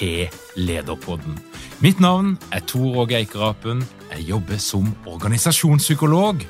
til 0.00 0.30
Lederpodden. 0.56 1.36
Mitt 1.84 2.00
navn 2.00 2.38
er 2.52 2.64
Tor 2.64 3.02
Åge 3.02 3.18
Eikerapen. 3.18 3.82
Jeg 4.14 4.30
jobber 4.30 4.60
som 4.60 4.88
organisasjonspsykolog. 5.06 6.40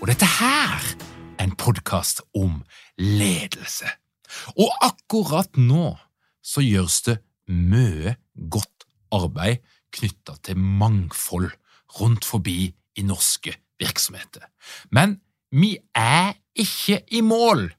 Og 0.00 0.04
dette 0.08 0.28
her 0.28 0.84
er 1.38 1.46
en 1.46 1.56
podkast 1.56 2.20
om 2.36 2.60
ledelse. 3.00 3.88
Og 4.60 4.68
akkurat 4.84 5.56
nå 5.56 5.94
så 6.44 6.64
gjøres 6.64 7.00
det 7.08 7.16
mye 7.48 8.16
godt 8.52 8.86
arbeid 9.16 9.64
knytta 9.96 10.36
til 10.44 10.60
mangfold 10.60 11.50
rundt 12.00 12.28
forbi 12.28 12.68
i 12.68 13.02
norske 13.06 13.56
virksomheter. 13.80 14.44
Men 14.92 15.18
vi 15.50 15.78
er 15.96 16.36
ikke 16.54 17.00
i 17.16 17.24
mål. 17.24 17.70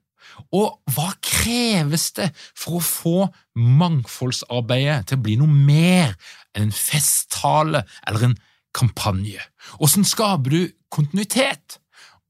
Og 0.56 0.80
hva 0.94 1.09
kreves 1.23 2.09
det 2.17 2.30
for 2.58 2.80
å 2.80 2.86
få 2.86 3.17
mangfoldsarbeidet 3.58 5.09
til 5.09 5.20
å 5.20 5.25
bli 5.25 5.38
noe 5.42 5.52
mer 5.52 6.16
enn 6.56 6.70
en 6.70 6.75
festtale 6.75 7.83
eller 8.08 8.31
en 8.31 8.38
kampanje? 8.75 9.44
Hvordan 9.78 10.08
skaper 10.08 10.56
du 10.56 10.61
kontinuitet? 10.94 11.80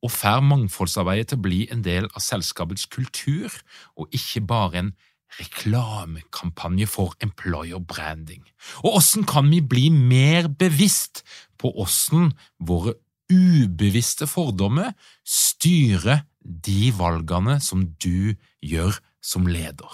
Og 0.01 0.09
får 0.09 0.41
mangfoldsarbeidet 0.41 1.29
til 1.29 1.37
å 1.39 1.45
bli 1.45 1.61
en 1.69 1.83
del 1.85 2.07
av 2.09 2.23
selskapets 2.25 2.87
kultur, 2.89 3.53
og 3.93 4.09
ikke 4.17 4.41
bare 4.49 4.79
en 4.79 4.91
reklamekampanje 5.37 6.87
for 6.89 7.13
employer 7.21 7.79
branding? 7.79 8.41
Og 8.81 8.97
hvordan 8.97 9.27
kan 9.29 9.51
vi 9.53 9.61
bli 9.61 9.89
mer 9.93 10.49
bevisst 10.49 11.21
på 11.61 11.69
hvordan 11.75 12.31
våre 12.65 12.97
ubevisste 13.31 14.27
fordommer 14.27 14.91
styrer 15.27 16.25
de 16.41 16.91
valgene 16.97 17.59
som 17.61 17.85
du 18.01 18.33
gjør 18.65 18.97
som 19.21 19.47
leder. 19.49 19.91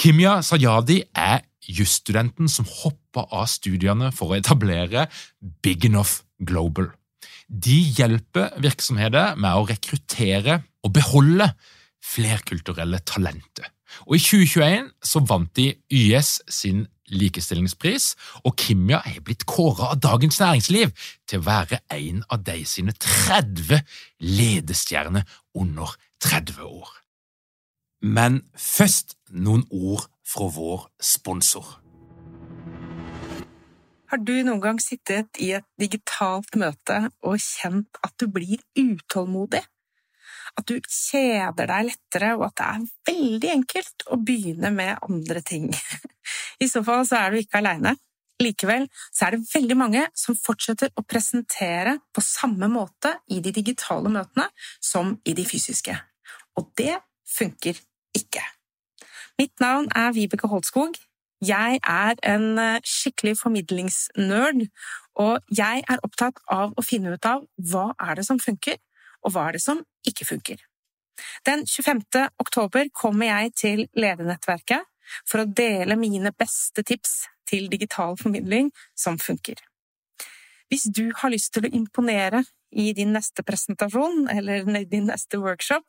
Kimya 0.00 0.40
Sayadi 0.44 1.02
er 1.12 1.42
jusstudenten 1.70 2.48
som 2.48 2.68
hoppa 2.80 3.26
av 3.28 3.50
studiene 3.52 4.10
for 4.16 4.32
å 4.32 4.38
etablere 4.38 5.06
Big 5.62 5.84
Enough 5.88 6.22
Global. 6.40 6.88
De 7.50 7.76
hjelper 7.98 8.54
virksomheter 8.62 9.36
med 9.36 9.58
å 9.58 9.66
rekruttere 9.68 10.62
og 10.86 10.94
beholde 10.96 11.50
flerkulturelle 12.00 13.02
talenter. 13.04 13.68
Og 14.06 14.16
I 14.16 14.22
2021 14.22 14.88
så 15.04 15.22
vant 15.26 15.50
de 15.58 15.72
YS 15.90 16.38
sin 16.48 16.86
likestillingspris, 17.10 18.14
og 18.44 18.56
Kimya 18.60 19.02
er 19.06 19.20
blitt 19.24 19.46
kåra 19.48 19.92
av 19.94 20.00
Dagens 20.02 20.40
Næringsliv 20.40 20.94
til 21.28 21.40
å 21.40 21.46
være 21.46 21.80
en 21.96 22.22
av 22.30 22.44
de 22.46 22.62
sine 22.68 22.94
30 22.96 23.82
ledestjerner 24.20 25.26
under 25.54 25.96
30 26.24 26.64
år. 26.66 26.88
Men 28.00 28.42
først 28.56 29.18
noen 29.30 29.66
ord 29.70 30.06
fra 30.26 30.48
vår 30.54 30.86
sponsor. 31.02 31.66
Har 34.10 34.18
du 34.26 34.32
noen 34.42 34.62
gang 34.62 34.80
sittet 34.82 35.38
i 35.38 35.52
et 35.54 35.66
digitalt 35.78 36.56
møte 36.58 36.96
og 37.22 37.36
kjent 37.38 38.00
at 38.02 38.16
du 38.18 38.26
blir 38.26 38.58
utålmodig? 38.74 39.62
At 40.60 40.68
du 40.68 40.76
kjeder 40.84 41.70
deg 41.70 41.88
lettere, 41.88 42.34
og 42.36 42.50
at 42.50 42.60
det 42.60 42.68
er 42.68 43.14
veldig 43.14 43.50
enkelt 43.54 44.06
å 44.12 44.18
begynne 44.20 44.70
med 44.74 44.98
andre 45.06 45.40
ting? 45.46 45.70
I 46.64 46.68
så 46.68 46.84
fall 46.84 47.06
så 47.08 47.22
er 47.22 47.32
du 47.32 47.40
ikke 47.40 47.62
aleine. 47.62 47.96
Likevel 48.40 48.86
så 49.12 49.26
er 49.26 49.36
det 49.36 49.48
veldig 49.52 49.76
mange 49.76 50.06
som 50.16 50.36
fortsetter 50.36 50.92
å 50.96 51.04
presentere 51.04 51.98
på 52.12 52.24
samme 52.24 52.70
måte 52.72 53.12
i 53.32 53.40
de 53.44 53.52
digitale 53.56 54.12
møtene 54.12 54.48
som 54.80 55.14
i 55.28 55.36
de 55.36 55.44
fysiske. 55.48 55.96
Og 56.56 56.70
det 56.80 56.96
funker 57.28 57.80
ikke. 58.16 58.42
Mitt 59.40 59.60
navn 59.60 59.88
er 59.96 60.12
Vibeke 60.16 60.48
Holtskog. 60.48 60.96
Jeg 61.40 61.80
er 61.88 62.18
en 62.28 62.58
eh, 62.60 62.82
skikkelig 62.84 63.38
formidlingsnerd, 63.40 64.66
og 65.16 65.40
jeg 65.56 65.84
er 65.88 66.02
opptatt 66.04 66.40
av 66.52 66.74
å 66.76 66.84
finne 66.84 67.14
ut 67.16 67.28
av 67.28 67.46
hva 67.70 67.86
er 67.96 68.18
det 68.18 68.26
som 68.28 68.40
funker, 68.40 68.76
og 69.24 69.34
hva 69.34 69.48
er 69.48 69.58
det 69.58 69.64
som 69.64 69.82
ikke 70.06 70.26
funker. 70.28 70.60
Den 71.46 71.66
25. 71.66 72.28
oktober 72.40 72.88
kommer 72.96 73.28
jeg 73.28 73.54
til 73.58 73.82
Ledernettverket 73.92 74.86
for 75.28 75.42
å 75.42 75.48
dele 75.48 75.98
mine 75.98 76.32
beste 76.36 76.84
tips 76.86 77.24
til 77.50 77.68
digital 77.72 78.16
formidling 78.20 78.70
som 78.98 79.18
funker. 79.18 79.58
Hvis 80.70 80.86
du 80.94 81.10
har 81.18 81.32
lyst 81.34 81.52
til 81.54 81.66
å 81.66 81.72
imponere 81.74 82.44
i 82.70 82.92
din 82.94 83.10
neste 83.16 83.42
presentasjon 83.42 84.28
eller 84.30 84.68
din 84.86 85.08
neste 85.10 85.40
workshop, 85.42 85.82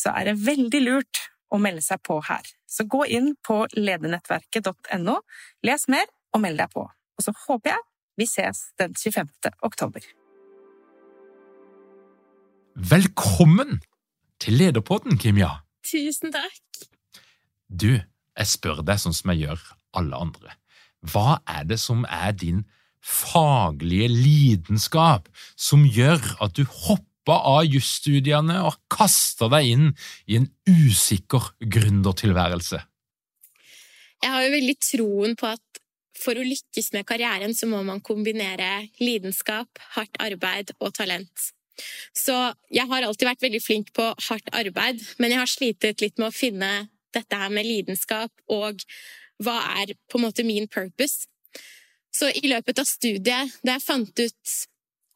så 0.00 0.14
er 0.16 0.30
det 0.30 0.40
veldig 0.46 0.80
lurt 0.86 1.26
å 1.52 1.60
melde 1.60 1.84
seg 1.84 2.00
på 2.06 2.16
her. 2.30 2.48
Så 2.64 2.88
gå 2.88 3.04
inn 3.12 3.34
på 3.44 3.60
ledernettverket.no, 3.76 5.18
les 5.68 5.88
mer 5.92 6.08
og 6.32 6.44
meld 6.46 6.64
deg 6.64 6.72
på. 6.72 6.86
Og 6.88 7.26
så 7.26 7.36
håper 7.44 7.74
jeg 7.74 7.88
vi 8.16 8.28
ses 8.28 8.66
den 8.80 8.96
25. 8.96 9.52
oktober. 9.68 10.21
Velkommen 12.72 13.82
til 14.40 14.56
Lederpodden, 14.56 15.18
Kimja! 15.20 15.50
Tusen 15.84 16.32
takk! 16.32 16.86
Du, 17.68 18.00
jeg 18.00 18.48
spør 18.48 18.80
deg 18.80 19.00
sånn 19.02 19.16
som 19.16 19.32
jeg 19.32 19.44
gjør 19.44 19.66
alle 20.00 20.20
andre. 20.24 20.54
Hva 21.04 21.42
er 21.44 21.66
det 21.68 21.76
som 21.82 22.06
er 22.08 22.32
din 22.32 22.62
faglige 23.04 24.08
lidenskap 24.08 25.28
som 25.52 25.84
gjør 25.84 26.24
at 26.40 26.56
du 26.56 26.64
hopper 26.64 27.44
av 27.52 27.68
jusstudiene 27.68 28.56
og 28.64 28.80
kaster 28.88 29.52
deg 29.52 29.68
inn 29.74 29.86
i 30.24 30.40
en 30.40 30.48
usikker 30.64 31.52
gründertilværelse? 31.60 32.80
Jeg 34.22 34.32
har 34.32 34.46
jo 34.46 34.54
veldig 34.56 34.78
troen 34.80 35.36
på 35.36 35.52
at 35.52 35.82
for 36.22 36.38
å 36.38 36.46
lykkes 36.46 36.94
med 36.96 37.04
karrieren, 37.04 37.52
så 37.52 37.68
må 37.68 37.82
man 37.84 38.00
kombinere 38.00 38.86
lidenskap, 39.02 39.76
hardt 39.96 40.16
arbeid 40.24 40.72
og 40.78 40.94
talent. 40.96 41.52
Så 42.16 42.34
jeg 42.72 42.88
har 42.90 43.06
alltid 43.06 43.28
vært 43.28 43.44
veldig 43.44 43.62
flink 43.64 43.92
på 43.96 44.08
hardt 44.28 44.52
arbeid, 44.52 45.02
men 45.18 45.34
jeg 45.34 45.42
har 45.42 45.50
slitet 45.50 46.04
litt 46.04 46.18
med 46.20 46.30
å 46.30 46.36
finne 46.36 46.72
dette 47.12 47.36
her 47.36 47.52
med 47.52 47.68
lidenskap 47.68 48.32
og 48.52 48.84
hva 49.42 49.58
er 49.82 49.94
på 50.10 50.18
en 50.18 50.26
måte 50.26 50.46
min 50.46 50.68
purpose. 50.70 51.26
Så 52.12 52.28
i 52.36 52.48
løpet 52.48 52.78
av 52.78 52.88
studiet, 52.88 53.56
da 53.64 53.76
jeg 53.76 53.84
fant 53.84 54.20
ut 54.20 54.54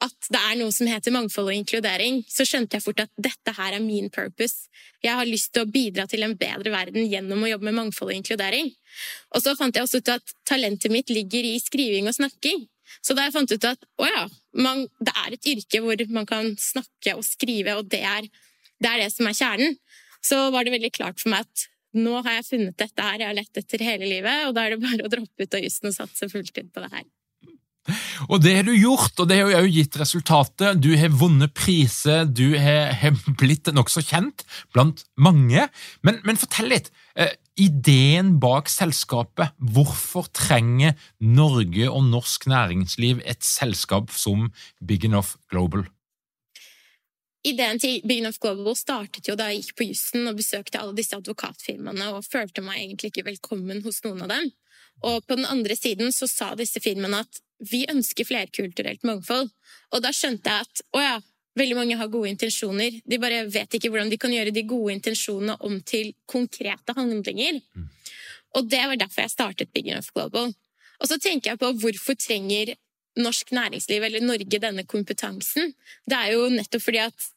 at 0.05 0.29
det 0.29 0.41
er 0.41 0.57
noe 0.61 0.73
som 0.75 0.89
heter 0.91 1.15
mangfold 1.15 1.49
og 1.49 1.57
inkludering, 1.57 2.21
så 2.29 2.45
skjønte 2.45 2.77
jeg 2.77 2.85
fort 2.85 3.01
at 3.07 3.13
dette 3.17 3.55
her 3.57 3.77
er 3.79 3.85
min 3.85 4.11
purpose. 4.13 4.69
Jeg 5.05 5.17
har 5.17 5.29
lyst 5.29 5.55
til 5.55 5.65
å 5.65 5.71
bidra 5.73 6.05
til 6.11 6.27
en 6.27 6.37
bedre 6.37 6.73
verden 6.73 7.09
gjennom 7.09 7.45
å 7.45 7.51
jobbe 7.51 7.69
med 7.71 7.79
mangfold 7.79 8.13
og 8.13 8.19
inkludering. 8.19 8.73
Og 9.33 9.45
så 9.45 9.57
fant 9.57 9.77
jeg 9.77 9.87
også 9.87 10.03
ut 10.03 10.13
at 10.19 10.35
talentet 10.49 10.93
mitt 10.93 11.13
ligger 11.13 11.49
i 11.49 11.57
skriving 11.63 12.11
og 12.11 12.17
snakking. 12.19 12.67
Så 13.01 13.17
da 13.17 13.27
jeg 13.27 13.35
fant 13.35 13.53
ut 13.53 13.69
at 13.69 13.89
å 14.01 14.09
ja, 14.09 14.27
man, 14.57 14.85
det 15.01 15.15
er 15.25 15.37
et 15.37 15.49
yrke 15.53 15.81
hvor 15.85 16.03
man 16.15 16.29
kan 16.29 16.53
snakke 16.61 17.17
og 17.17 17.25
skrive, 17.27 17.79
og 17.79 17.89
det 17.93 18.03
er, 18.07 18.29
det 18.83 18.91
er 18.91 19.05
det 19.05 19.11
som 19.15 19.29
er 19.29 19.37
kjernen. 19.39 19.79
Så 20.25 20.39
var 20.55 20.67
det 20.67 20.75
veldig 20.75 20.93
klart 20.97 21.21
for 21.23 21.33
meg 21.33 21.47
at 21.47 21.67
nå 21.97 22.19
har 22.21 22.39
jeg 22.39 22.49
funnet 22.51 22.81
dette 22.81 23.05
her 23.05 23.23
jeg 23.23 23.31
har 23.31 23.37
lett 23.39 23.61
etter 23.61 23.85
hele 23.85 24.09
livet, 24.09 24.49
og 24.49 24.57
da 24.57 24.67
er 24.67 24.75
det 24.75 24.83
bare 24.83 25.07
å 25.07 25.13
droppe 25.13 25.47
ut 25.47 25.57
av 25.57 25.65
jussen 25.65 25.91
og 25.91 25.97
satse 25.97 26.29
fulltid 26.33 26.73
på 26.75 26.83
det 26.85 26.93
her. 26.93 27.07
Og 28.27 28.41
det 28.43 28.57
har 28.57 28.67
du 28.67 28.73
gjort, 28.75 29.15
og 29.23 29.29
det 29.31 29.39
har 29.39 29.63
jo 29.63 29.71
gitt 29.71 29.97
resultatet. 30.01 30.81
Du 30.83 30.91
har 30.99 31.13
vunnet 31.15 31.55
priser, 31.55 32.27
du 32.27 32.57
har, 32.59 33.15
blitt 33.39 33.71
nokså 33.75 34.03
kjent 34.03 34.43
blant 34.75 35.05
mange. 35.15 35.69
Men, 36.03 36.19
men 36.27 36.41
fortell 36.41 36.73
litt. 36.73 36.91
Ideen 37.57 38.35
bak 38.37 38.69
selskapet. 38.69 39.55
Hvorfor 39.57 40.27
trenger 40.29 40.93
Norge 41.25 41.89
og 41.89 42.05
norsk 42.05 42.45
næringsliv 42.53 43.23
et 43.25 43.45
selskap 43.45 44.13
som 44.13 44.51
Big 44.85 45.07
Enough 45.09 45.39
Global? 45.49 45.87
Ideen 47.47 47.81
til 47.81 48.03
Big 48.05 48.21
Enough 48.21 48.37
Global 48.43 48.77
startet 48.77 49.31
jo 49.31 49.39
da 49.41 49.49
jeg 49.49 49.63
gikk 49.63 49.79
på 49.79 49.87
jussen 49.89 50.29
og 50.29 50.37
besøkte 50.37 50.83
alle 50.83 50.97
disse 50.99 51.17
advokatfirmaene 51.17 52.11
og 52.13 52.27
følte 52.29 52.65
meg 52.67 52.83
egentlig 52.83 53.15
ikke 53.15 53.29
velkommen 53.31 53.81
hos 53.87 54.03
noen 54.05 54.27
av 54.27 54.35
dem. 54.35 54.51
Og 55.09 55.25
på 55.25 55.39
den 55.41 55.49
andre 55.49 55.77
siden 55.79 56.13
så 56.13 56.29
sa 56.29 56.51
disse 56.61 56.83
firmaene 56.85 57.23
at 57.25 57.41
vi 57.65 57.87
ønsker 57.89 58.29
flerkulturelt 58.29 59.07
mangfold. 59.09 59.49
Og 59.97 60.05
da 60.05 60.13
skjønte 60.13 60.53
jeg 60.53 60.69
at 60.69 60.85
å 60.93 61.05
ja, 61.07 61.17
veldig 61.57 61.77
mange 61.79 61.99
har 61.99 62.11
gode 62.13 62.31
intensjoner. 62.31 63.01
De 63.05 63.19
bare 63.21 63.45
vet 63.53 63.77
ikke 63.77 63.91
hvordan 63.93 64.11
de 64.13 64.19
kan 64.21 64.33
gjøre 64.33 64.55
de 64.55 64.65
gode 64.69 64.97
intensjonene 64.97 65.57
om 65.67 65.79
til 65.87 66.13
konkrete 66.29 66.97
handlinger. 66.97 67.61
Mm. 67.75 67.87
Og 68.57 68.69
det 68.71 68.83
var 68.89 69.01
derfor 69.01 69.25
jeg 69.25 69.35
startet 69.35 69.73
Big 69.73 69.89
Enough 69.89 70.13
Global. 70.15 70.53
Og 71.01 71.09
så 71.09 71.19
tenker 71.21 71.53
jeg 71.53 71.61
på 71.61 71.73
hvorfor 71.81 72.17
trenger 72.21 72.75
norsk 73.21 73.53
næringsliv 73.57 74.05
eller 74.05 74.25
Norge 74.25 74.61
denne 74.61 74.85
kompetansen? 74.89 75.73
Det 76.09 76.17
er 76.17 76.37
jo 76.37 76.49
nettopp 76.53 76.85
fordi 76.85 77.03
at 77.05 77.33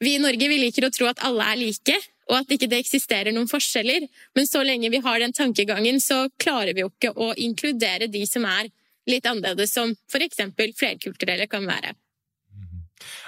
vi 0.00 0.14
i 0.14 0.22
Norge 0.22 0.48
vi 0.48 0.60
liker 0.60 0.86
å 0.86 0.92
tro 0.94 1.08
at 1.10 1.22
alle 1.26 1.46
er 1.52 1.60
like, 1.60 1.96
og 2.30 2.38
at 2.38 2.52
ikke 2.54 2.68
det 2.70 2.80
eksisterer 2.84 3.34
noen 3.34 3.50
forskjeller. 3.50 4.06
Men 4.36 4.48
så 4.48 4.62
lenge 4.64 4.90
vi 4.92 5.02
har 5.04 5.20
den 5.20 5.34
tankegangen, 5.36 6.00
så 6.00 6.26
klarer 6.40 6.72
vi 6.76 6.84
jo 6.84 6.92
ikke 6.92 7.12
å 7.12 7.32
inkludere 7.40 8.08
de 8.08 8.24
som 8.28 8.46
er 8.48 8.70
litt 9.10 9.26
annerledes, 9.28 9.74
som 9.74 9.92
f.eks. 10.08 10.40
flerkulturelle 10.78 11.48
kan 11.50 11.66
være. 11.68 11.92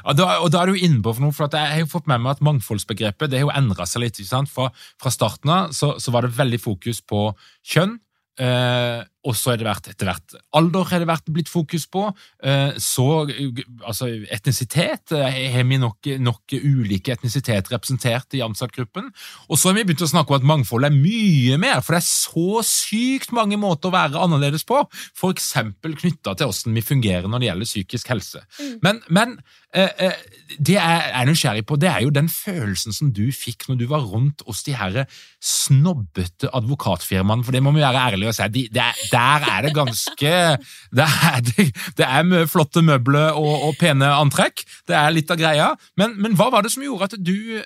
Ja, 0.02 0.14
da, 0.16 0.28
og 0.44 0.50
da 0.54 0.62
er 0.62 0.72
du 0.72 0.80
inne 0.80 1.02
på 1.04 1.14
for 1.16 1.26
noe, 1.26 1.34
for 1.36 1.52
Jeg 1.52 1.72
har 1.72 1.82
jo 1.82 1.90
fått 1.90 2.08
med 2.10 2.22
meg 2.22 2.36
at 2.36 2.44
mangfoldsbegrepet 2.46 3.32
det 3.32 3.40
har 3.40 3.48
jo 3.48 3.54
endra 3.56 3.86
seg 3.88 4.04
litt. 4.04 4.20
Fra, 4.52 4.70
fra, 5.02 5.12
starten 5.12 5.52
av 5.52 5.76
så, 5.76 5.94
så, 6.02 6.12
var 6.14 6.26
det 6.26 6.36
veldig 6.36 6.60
fokus 6.62 7.02
på 7.04 7.28
kjønn. 7.66 7.98
Eh, 8.36 9.00
og 9.26 9.34
så 9.36 9.52
er 9.52 9.60
det 9.60 9.66
vært 9.66 9.90
etter 9.90 10.08
hvert 10.08 10.36
alder 10.56 10.86
har 10.90 11.02
det 11.02 11.08
vært 11.08 11.30
blitt 11.32 11.50
fokus 11.50 11.86
på. 11.90 12.06
Eh, 12.46 12.76
så 12.82 13.06
altså 13.26 14.08
etnisitet. 14.32 15.12
Eh, 15.14 15.38
har 15.52 15.66
vi 15.68 15.80
nok, 15.82 16.08
nok, 16.22 16.56
ulike 16.56 17.14
etnisiteter 17.16 17.74
representert 17.74 18.36
i 18.36 18.42
ansattgruppen? 18.44 19.10
Og 19.50 19.58
så 19.58 19.70
har 19.70 19.78
vi 19.78 19.86
begynt 19.88 20.06
å 20.06 20.10
snakke 20.10 20.32
om 20.32 20.40
at 20.40 20.48
mangfold 20.52 20.88
er 20.88 20.94
mye 20.94 21.58
mer, 21.60 21.82
for 21.82 21.96
det 21.96 22.02
er 22.02 22.08
så 22.08 22.64
sykt 22.66 23.34
mange 23.36 23.58
måter 23.60 23.90
å 23.90 23.96
være 23.96 24.22
annerledes 24.22 24.66
på. 24.68 24.82
F.eks. 25.16 25.52
knytta 25.82 26.36
til 26.36 26.50
hvordan 26.50 26.78
vi 26.78 26.86
fungerer 26.86 27.30
når 27.30 27.42
det 27.42 27.50
gjelder 27.50 27.72
psykisk 27.72 28.14
helse. 28.14 28.44
Mm. 28.60 28.74
Men, 28.86 29.04
men 29.10 29.38
det 29.76 30.76
jeg 30.76 31.08
er 31.12 31.26
nysgjerrig 31.28 31.66
på, 31.68 31.76
det 31.80 31.90
er 31.90 32.04
jo 32.06 32.12
den 32.14 32.30
følelsen 32.32 32.94
som 32.96 33.10
du 33.12 33.26
fikk 33.34 33.66
når 33.68 33.80
du 33.80 33.86
var 33.90 34.06
rundt 34.08 34.44
hos 34.46 34.62
de 34.64 34.72
her 34.78 35.02
snobbete 35.42 36.48
advokatfirmaene, 36.56 37.44
for 37.44 37.54
det 37.54 37.62
må 37.64 37.74
vi 37.76 37.84
være 37.84 38.04
ærlige 38.08 38.32
og 38.32 38.36
si. 38.38 38.46
De, 38.54 38.62
det, 38.72 38.82
er, 38.82 39.02
der 39.16 39.46
er 39.48 39.64
det 39.66 39.72
ganske 39.76 40.32
Det 40.96 41.06
er, 41.06 41.40
det, 41.48 41.66
det 41.98 42.06
er 42.06 42.50
flotte 42.50 42.82
møbler 42.84 43.36
og, 43.36 43.70
og, 43.70 43.74
pene 43.80 44.12
antrekk. 44.20 44.64
Det 44.88 44.96
er 44.96 45.14
litt 45.14 45.32
av 45.32 45.40
greia. 45.40 45.72
Men, 45.96 46.16
men 46.20 46.36
hva 46.38 46.50
var 46.52 46.66
det 46.66 46.74
som 46.74 46.84
gjorde 46.84 47.10
at 47.10 47.18
du 47.18 47.62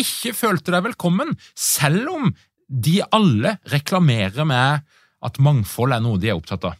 ikke 0.00 0.32
følte 0.36 0.72
deg 0.72 0.86
velkommen, 0.86 1.34
selv 1.58 2.08
om 2.12 2.30
de 2.72 3.00
alle 3.12 3.58
reklamerer 3.68 4.46
med 4.48 4.86
at 5.22 5.42
mangfold 5.42 5.92
er 5.94 6.00
noe 6.04 6.20
de 6.20 6.30
er 6.32 6.38
opptatt 6.38 6.70
av? 6.70 6.78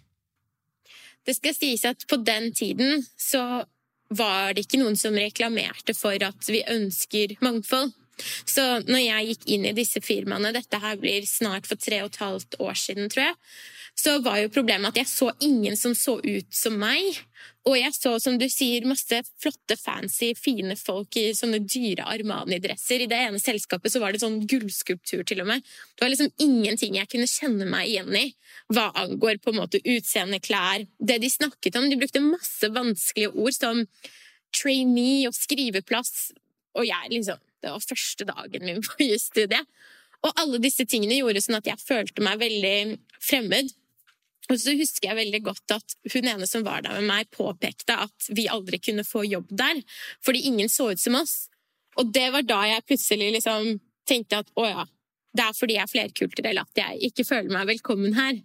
Det 1.23 1.37
skal 1.37 1.55
sies 1.55 1.85
at 1.87 2.07
på 2.11 2.19
den 2.25 2.51
tiden 2.57 3.05
så 3.21 3.63
var 4.13 4.53
det 4.53 4.67
ikke 4.67 4.81
noen 4.81 4.97
som 4.99 5.17
reklamerte 5.17 5.95
for 5.97 6.17
at 6.25 6.49
vi 6.51 6.65
ønsker 6.69 7.37
mangfold. 7.45 7.93
Så 8.21 8.65
når 8.87 9.03
jeg 9.03 9.29
gikk 9.31 9.47
inn 9.55 9.69
i 9.69 9.77
disse 9.77 10.03
firmaene, 10.05 10.53
dette 10.55 10.81
her 10.83 10.99
blir 11.01 11.25
snart 11.29 11.69
for 11.69 11.81
tre 11.81 12.03
og 12.05 12.13
et 12.13 12.21
halvt 12.23 12.59
år 12.63 12.77
siden, 12.79 13.11
tror 13.13 13.31
jeg, 13.31 13.39
så 13.99 14.17
var 14.25 14.39
jo 14.41 14.53
problemet 14.53 14.93
at 14.93 15.03
jeg 15.03 15.11
så 15.11 15.29
ingen 15.45 15.77
som 15.77 15.93
så 15.97 16.17
ut 16.23 16.55
som 16.55 16.79
meg. 16.81 17.19
Og 17.69 17.77
jeg 17.77 17.93
så, 17.95 18.15
som 18.23 18.39
du 18.41 18.47
sier, 18.51 18.87
masse 18.89 19.19
flotte, 19.43 19.77
fancy, 19.79 20.33
fine 20.39 20.75
folk 20.79 21.19
i 21.21 21.29
sånne 21.37 21.61
dyre 21.63 22.07
Armani-dresser. 22.11 23.05
I 23.05 23.11
det 23.11 23.21
ene 23.29 23.43
selskapet 23.43 23.93
så 23.93 24.01
var 24.03 24.15
det 24.15 24.23
sånn 24.25 24.41
gullskulptur, 24.51 25.23
til 25.29 25.45
og 25.45 25.51
med. 25.53 25.69
Det 25.95 26.07
var 26.07 26.13
liksom 26.15 26.33
ingenting 26.43 26.99
jeg 26.99 27.11
kunne 27.13 27.31
kjenne 27.31 27.69
meg 27.69 27.91
igjen 27.91 28.19
i 28.19 28.27
hva 28.73 28.89
angår 29.05 29.39
på 29.43 29.53
en 29.53 29.61
måte 29.61 29.83
utseende, 29.85 30.41
klær 30.43 30.87
Det 30.99 31.21
de 31.23 31.31
snakket 31.31 31.77
om, 31.79 31.89
de 31.91 32.01
brukte 32.01 32.25
masse 32.25 32.73
vanskelige 32.73 33.35
ord 33.37 33.55
som 33.55 33.85
trainee 34.57 35.29
og 35.29 35.37
skriveplass. 35.37 36.33
Og 36.81 36.89
jeg 36.89 37.13
liksom 37.13 37.41
Det 37.63 37.71
var 37.71 37.85
første 37.85 38.27
dagen 38.29 38.67
min 38.67 38.83
på 38.85 39.07
jusstudiet. 39.07 39.69
Og 40.23 40.35
alle 40.39 40.61
disse 40.63 40.87
tingene 40.87 41.19
gjorde 41.19 41.43
sånn 41.43 41.59
at 41.59 41.71
jeg 41.71 41.83
følte 41.83 42.23
meg 42.23 42.39
veldig 42.43 42.77
fremmed. 43.23 43.73
Og 44.51 44.59
så 44.59 44.75
husker 44.79 45.09
jeg 45.09 45.19
veldig 45.19 45.41
godt 45.47 45.75
at 45.77 45.97
hun 46.13 46.29
ene 46.29 46.47
som 46.51 46.65
var 46.67 46.83
der 46.85 46.99
med 46.99 47.09
meg, 47.09 47.31
påpekte 47.35 47.97
at 48.05 48.29
vi 48.35 48.49
aldri 48.51 48.81
kunne 48.83 49.07
få 49.07 49.25
jobb 49.27 49.51
der, 49.51 49.83
fordi 50.25 50.47
ingen 50.51 50.71
så 50.71 50.91
ut 50.93 51.03
som 51.03 51.17
oss. 51.19 51.47
Og 52.01 52.11
det 52.15 52.29
var 52.35 52.47
da 52.47 52.63
jeg 52.71 52.87
plutselig 52.89 53.31
liksom 53.37 53.77
tenkte 54.09 54.43
at 54.43 54.51
å 54.59 54.67
ja, 54.67 54.87
det 55.37 55.45
er 55.45 55.57
fordi 55.57 55.77
jeg 55.77 55.87
er 55.87 55.93
flerkulturell 55.93 56.63
at 56.63 56.81
jeg 56.83 57.11
ikke 57.11 57.27
føler 57.29 57.53
meg 57.55 57.69
velkommen 57.71 58.17
her. 58.19 58.41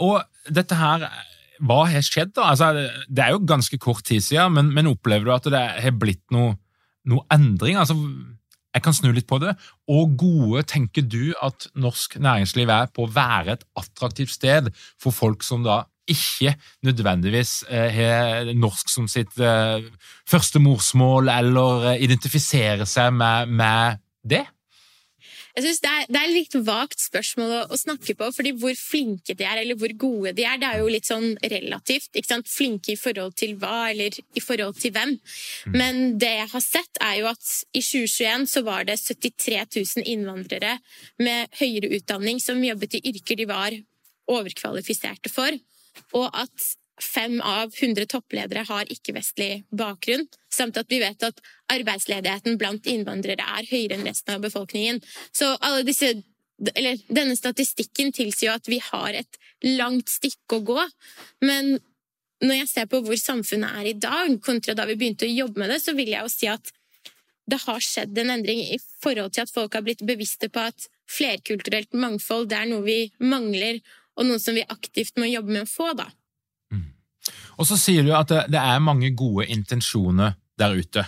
Og 0.00 0.20
dette 0.48 0.76
her 0.76 1.04
Hva 1.60 1.82
har 1.92 2.04
skjedd, 2.04 2.32
da? 2.38 2.50
Altså, 2.54 2.86
det 3.04 3.20
er 3.20 3.34
jo 3.34 3.42
ganske 3.44 3.76
kort 3.76 4.06
tid 4.08 4.24
siden, 4.24 4.54
men, 4.56 4.70
men 4.72 4.88
opplever 4.88 5.28
du 5.28 5.32
at 5.34 5.48
det 5.52 5.60
har 5.84 5.96
blitt 6.00 6.24
noe, 6.32 6.54
noe 7.08 7.24
endring? 7.32 7.78
Altså, 7.80 7.96
jeg 8.74 8.84
kan 8.84 8.94
snu 8.94 9.10
litt 9.14 9.28
på 9.30 9.40
det. 9.42 9.54
Og 9.90 10.16
gode 10.20 10.64
tenker 10.70 11.06
du 11.06 11.32
at 11.42 11.68
norsk 11.78 12.18
næringsliv 12.22 12.70
er 12.70 12.90
på 12.94 13.06
å 13.06 13.12
være 13.14 13.56
et 13.56 13.64
attraktivt 13.78 14.34
sted 14.34 14.70
for 15.00 15.14
folk 15.14 15.46
som 15.46 15.64
da 15.66 15.82
ikke 16.10 16.56
nødvendigvis 16.86 17.60
eh, 17.70 17.90
har 17.94 18.48
norsk 18.58 18.90
som 18.90 19.06
sitt 19.10 19.36
eh, 19.38 19.84
første 20.28 20.62
morsmål, 20.62 21.30
eller 21.30 21.92
eh, 21.92 22.00
identifiserer 22.06 22.88
seg 22.88 23.12
med, 23.14 23.52
med 23.60 24.00
det? 24.26 24.42
Jeg 25.56 25.64
synes 25.64 25.80
det 25.82 25.90
er, 25.90 26.06
det 26.10 26.20
er 26.20 26.32
litt 26.32 26.56
vagt 26.66 27.02
spørsmål 27.02 27.54
å, 27.56 27.60
å, 27.74 27.78
snakke 27.80 28.14
på, 28.18 28.28
fordi 28.36 28.52
hvor 28.60 28.76
flinke 28.78 29.34
de 29.36 29.46
er, 29.46 29.62
eller 29.62 29.78
hvor 29.80 29.94
gode 29.98 30.34
de 30.38 30.46
er, 30.46 30.60
det 30.62 30.68
er 30.68 30.82
jo 30.82 30.90
litt 30.92 31.08
sånn 31.08 31.32
relativt. 31.42 32.10
ikke 32.14 32.30
sant? 32.30 32.50
Flinke 32.50 32.94
i 32.94 32.98
forhold 33.00 33.36
til 33.40 33.56
hva, 33.60 33.90
eller 33.90 34.14
i 34.14 34.44
forhold 34.44 34.78
til 34.80 34.94
hvem. 34.94 35.16
Mm. 35.66 35.76
Men 35.76 36.02
det 36.22 36.32
jeg 36.38 36.50
har 36.54 36.64
sett, 36.64 37.02
er 37.02 37.18
jo 37.20 37.30
at 37.32 37.54
i 37.74 37.82
2021 37.82 38.48
så 38.54 38.64
var 38.66 38.86
det 38.88 39.00
73 39.02 39.62
000 39.74 40.10
innvandrere 40.14 40.76
med 41.22 41.50
høyere 41.60 41.90
utdanning 41.98 42.42
som 42.42 42.62
jobbet 42.64 43.00
i 43.00 43.04
yrker 43.10 43.40
de 43.40 43.48
var 43.50 43.80
overkvalifiserte 44.30 45.32
for, 45.32 45.56
og 46.14 46.28
at 46.30 46.70
fem 47.02 47.38
av 47.40 47.72
100 47.74 48.06
toppledere 48.10 48.64
har 48.68 48.90
ikke-vestlig 48.92 49.64
bakgrunn, 49.70 50.26
samt 50.52 50.78
at 50.80 50.90
vi 50.90 51.00
vet 51.02 51.22
at 51.26 51.40
arbeidsledigheten 51.72 52.58
blant 52.60 52.88
innvandrere 52.90 53.44
er 53.58 53.68
høyere 53.70 53.98
enn 53.98 54.08
resten 54.08 54.36
av 54.36 54.44
befolkningen. 54.44 55.00
Så 55.32 55.52
disse, 55.86 56.12
denne 56.60 57.36
statistikken 57.38 58.12
tilsier 58.16 58.56
at 58.56 58.68
vi 58.68 58.80
har 58.90 59.16
et 59.22 59.40
langt 59.64 60.12
stykke 60.12 60.58
å 60.58 60.66
gå. 60.72 60.82
Men 61.44 61.78
når 62.40 62.62
jeg 62.62 62.70
ser 62.72 62.90
på 62.90 63.02
hvor 63.04 63.18
samfunnet 63.20 63.80
er 63.80 63.90
i 63.90 63.96
dag, 63.96 64.36
kontra 64.44 64.76
da 64.76 64.86
vi 64.88 64.98
begynte 65.00 65.28
å 65.28 65.32
jobbe 65.32 65.60
med 65.62 65.72
det, 65.72 65.80
så 65.84 65.96
vil 65.96 66.12
jeg 66.12 66.24
jo 66.24 66.32
si 66.32 66.48
at 66.50 66.72
det 67.50 67.58
har 67.64 67.82
skjedd 67.82 68.18
en 68.22 68.36
endring 68.36 68.60
i 68.62 68.78
forhold 69.02 69.34
til 69.34 69.44
at 69.44 69.52
folk 69.52 69.74
har 69.74 69.84
blitt 69.84 70.04
bevisste 70.06 70.48
på 70.52 70.62
at 70.70 70.86
flerkulturelt 71.10 71.96
mangfold 71.98 72.50
det 72.50 72.60
er 72.60 72.70
noe 72.70 72.84
vi 72.86 73.00
mangler, 73.18 73.80
og 74.18 74.28
noe 74.28 74.40
som 74.42 74.54
vi 74.54 74.66
aktivt 74.68 75.18
må 75.18 75.28
jobbe 75.30 75.56
med 75.56 75.64
å 75.64 75.70
få. 75.70 75.92
da. 75.98 76.10
Og 77.60 77.68
så 77.68 77.76
sier 77.76 78.06
du 78.06 78.14
at 78.16 78.30
det, 78.32 78.46
det 78.54 78.60
er 78.60 78.80
mange 78.82 79.12
gode 79.16 79.46
intensjoner 79.52 80.38
der 80.60 80.76
ute, 80.80 81.04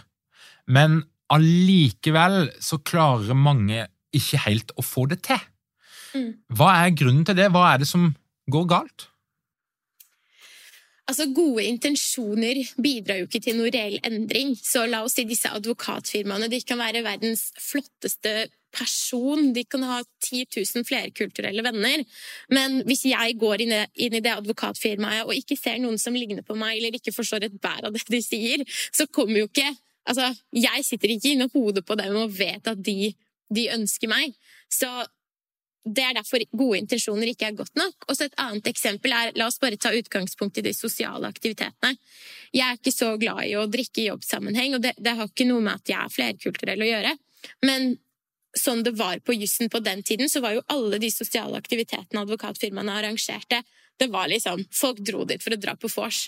men 0.68 1.00
allikevel 1.32 2.50
så 2.60 2.78
klarer 2.84 3.36
mange 3.36 3.86
ikke 4.12 4.42
helt 4.44 4.74
å 4.76 4.84
få 4.84 5.06
det 5.08 5.22
til. 5.24 5.40
Mm. 6.12 6.28
Hva 6.52 6.74
er 6.82 6.96
grunnen 6.96 7.24
til 7.24 7.38
det? 7.38 7.48
Hva 7.54 7.70
er 7.70 7.80
det 7.80 7.88
som 7.88 8.10
går 8.52 8.68
galt? 8.68 9.06
Altså, 11.12 11.28
Gode 11.36 11.66
intensjoner 11.68 12.62
bidrar 12.80 13.18
jo 13.20 13.28
ikke 13.28 13.42
til 13.44 13.58
noe 13.58 13.68
reell 13.74 13.98
endring. 14.06 14.54
Så 14.56 14.86
la 14.88 15.02
oss 15.04 15.18
si 15.18 15.26
disse 15.28 15.50
advokatfirmaene 15.52 16.48
de 16.48 16.62
kan 16.64 16.80
være 16.80 17.04
verdens 17.04 17.50
flotteste 17.60 18.46
person, 18.72 19.50
de 19.52 19.66
kan 19.68 19.84
ha 19.84 19.98
10 20.24 20.46
000 20.56 20.86
flerkulturelle 20.88 21.64
venner. 21.66 22.06
Men 22.48 22.80
hvis 22.88 23.04
jeg 23.10 23.36
går 23.40 23.66
inn 23.66 23.74
i 23.76 24.08
det 24.14 24.32
advokatfirmaet 24.32 25.26
og 25.26 25.36
ikke 25.36 25.58
ser 25.60 25.76
noen 25.82 26.00
som 26.00 26.16
ligner 26.16 26.40
på 26.46 26.56
meg, 26.56 26.78
eller 26.78 26.96
ikke 26.96 27.12
forstår 27.12 27.50
et 27.50 27.60
bær 27.60 27.90
av 27.90 27.92
det 27.92 28.06
de 28.08 28.22
sier, 28.24 28.64
så 28.90 29.08
kommer 29.12 29.44
jo 29.44 29.50
ikke 29.52 29.74
Altså, 30.02 30.32
jeg 30.50 30.82
sitter 30.82 31.12
ikke 31.12 31.30
inni 31.30 31.46
hodet 31.52 31.84
på 31.86 31.94
dem 31.94 32.16
og 32.18 32.32
vet 32.34 32.66
at 32.66 32.80
de, 32.82 33.12
de 33.54 33.68
ønsker 33.70 34.10
meg. 34.10 34.32
Så 34.66 34.88
det 35.82 36.04
er 36.06 36.14
derfor 36.14 36.44
gode 36.54 36.78
intensjoner 36.78 37.32
ikke 37.32 37.48
er 37.48 37.56
godt 37.58 37.74
nok. 37.78 38.06
Og 38.06 38.16
så 38.16 38.28
Et 38.28 38.38
annet 38.38 38.68
eksempel 38.70 39.12
er 39.12 39.32
la 39.34 39.48
oss 39.50 39.58
bare 39.58 39.76
ta 39.76 39.90
utgangspunkt 39.90 40.58
i 40.58 40.66
de 40.68 40.74
sosiale 40.74 41.26
aktivitetene. 41.26 41.96
Jeg 42.54 42.66
er 42.68 42.78
ikke 42.78 42.94
så 42.94 43.16
glad 43.18 43.42
i 43.48 43.56
å 43.58 43.66
drikke 43.66 44.04
i 44.04 44.08
jobbsammenheng, 44.10 44.76
og 44.76 44.82
det, 44.84 44.94
det 44.98 45.16
har 45.18 45.30
ikke 45.30 45.48
noe 45.48 45.64
med 45.64 45.80
at 45.80 45.90
jeg 45.90 45.98
er 45.98 46.14
flerkulturell 46.14 46.84
å 46.84 46.90
gjøre. 46.90 47.16
Men 47.66 47.96
sånn 48.58 48.84
det 48.86 48.94
var 48.98 49.18
på 49.24 49.34
jussen 49.34 49.70
på 49.72 49.80
den 49.82 50.02
tiden, 50.06 50.28
så 50.28 50.42
var 50.44 50.54
jo 50.54 50.66
alle 50.70 51.00
de 51.02 51.10
sosiale 51.10 51.58
aktivitetene 51.58 52.22
advokatfirmaene 52.22 52.98
arrangerte, 53.00 53.62
det 53.98 54.08
var 54.12 54.30
liksom 54.30 54.64
Folk 54.72 55.02
dro 55.04 55.24
dit 55.28 55.42
for 55.42 55.54
å 55.54 55.60
dra 55.60 55.74
på 55.76 55.90
vors. 55.92 56.26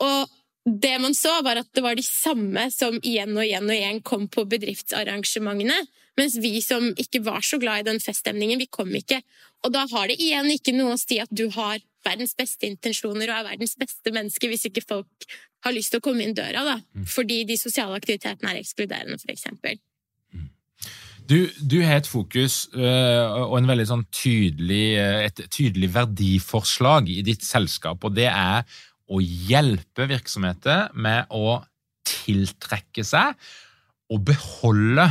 Og 0.00 0.30
det 0.64 0.98
man 1.00 1.14
så, 1.16 1.40
var 1.42 1.60
at 1.60 1.70
det 1.74 1.82
var 1.84 1.96
de 1.96 2.04
samme 2.04 2.66
som 2.72 2.98
igjen 3.00 3.32
og 3.36 3.44
igjen 3.44 3.68
og 3.68 3.76
igjen 3.76 4.02
kom 4.06 4.28
på 4.28 4.44
bedriftsarrangementene. 4.48 5.78
Mens 6.18 6.36
vi 6.42 6.58
som 6.64 6.90
ikke 6.98 7.22
var 7.26 7.44
så 7.46 7.58
glad 7.62 7.82
i 7.82 7.88
den 7.90 8.00
feststemningen, 8.02 8.60
vi 8.60 8.70
kom 8.72 8.90
ikke. 8.96 9.20
Og 9.64 9.74
da 9.74 9.84
har 9.92 10.10
det 10.10 10.18
igjen 10.20 10.50
ikke 10.52 10.74
noe 10.76 10.96
å 10.96 11.00
si 11.00 11.20
at 11.22 11.30
du 11.30 11.46
har 11.54 11.78
verdens 12.06 12.34
beste 12.38 12.68
intensjoner 12.68 13.28
og 13.28 13.36
er 13.36 13.48
verdens 13.52 13.76
beste 13.78 14.12
menneske, 14.14 14.48
hvis 14.48 14.66
ikke 14.70 14.84
folk 14.86 15.30
har 15.64 15.76
lyst 15.76 15.92
til 15.92 16.00
å 16.00 16.04
komme 16.04 16.24
inn 16.24 16.36
døra, 16.36 16.64
da. 16.64 16.76
Mm. 16.96 17.06
Fordi 17.12 17.42
de 17.48 17.56
sosiale 17.60 17.98
aktivitetene 18.00 18.54
er 18.54 18.60
ekskluderende, 18.62 19.18
f.eks. 19.20 19.46
Mm. 20.32 20.46
Du, 21.28 21.38
du, 21.60 21.78
har 21.84 22.00
et 22.00 22.08
fokus 22.08 22.62
øh, 22.72 23.42
og 23.44 23.58
en 23.60 23.68
veldig 23.68 23.88
sånn 23.90 24.06
tydelig, 24.16 24.84
øh, 25.02 25.18
et 25.28 25.42
tydelig 25.52 25.92
verdiforslag 25.94 27.12
i 27.12 27.20
ditt 27.26 27.44
selskap, 27.46 28.00
og 28.08 28.16
det 28.16 28.30
er 28.32 28.64
å 29.10 29.20
hjelpe 29.20 30.06
virksomheter 30.08 30.88
med 30.94 31.28
å 31.34 31.60
tiltrekke 32.06 33.04
seg 33.06 33.36
og 34.10 34.24
beholde 34.26 35.06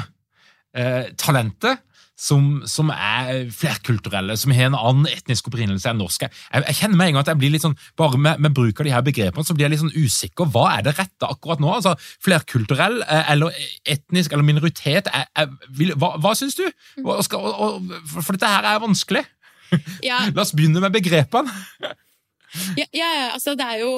eh, 0.78 1.12
talentet 1.20 1.86
som, 2.20 2.48
som, 2.68 2.90
er 2.92 3.48
flerkulturelle, 3.56 4.36
som 4.38 4.52
har 4.52 4.68
en 4.68 4.78
annen 4.78 5.08
etnisk 5.08 5.48
opprinnelse 5.48 5.88
enn 5.88 6.02
norsk. 6.02 6.26
Jeg, 6.26 6.64
jeg, 6.66 6.76
kjenner 6.82 7.00
meg 7.00 7.12
en 7.12 7.16
gang 7.16 7.24
at 7.24 7.32
jeg 7.32 7.40
blir 7.40 7.54
litt 7.54 7.64
sånn, 7.64 7.78
bare 8.00 8.20
med, 8.20 8.42
med 8.44 8.56
bruk 8.58 8.82
av 8.82 8.90
de 8.90 8.94
her 8.94 9.06
begrepene 9.06 9.48
så 9.48 9.56
blir 9.56 9.68
jeg 9.68 9.76
litt 9.76 9.84
sånn 9.86 9.96
usikker. 9.96 10.50
Hva 10.52 10.66
er 10.76 10.84
det 10.90 10.98
rette 10.98 11.30
akkurat 11.30 11.64
nå? 11.64 11.72
Altså, 11.78 11.96
Flerkulturell 12.26 13.00
eh, 13.06 13.32
eller 13.36 13.56
etnisk 13.88 14.36
eller 14.36 14.48
minoritet, 14.48 15.08
er, 15.16 15.30
er, 15.40 15.52
vil, 15.80 15.96
hva, 16.00 16.18
hva 16.20 16.36
syns 16.38 16.60
du? 16.60 16.66
Skal, 17.24 17.40
og, 17.40 17.80
og, 17.88 18.16
for 18.18 18.36
dette 18.36 18.52
her 18.52 18.68
er 18.68 18.84
vanskelig. 18.84 19.24
Ja. 20.04 20.26
La 20.36 20.44
oss 20.44 20.56
begynne 20.58 20.84
med 20.84 20.92
begrepene. 21.00 21.54
ja, 22.76 22.90
ja, 22.92 23.12
altså 23.32 23.56
det 23.56 23.68
er 23.78 23.86
jo 23.86 23.94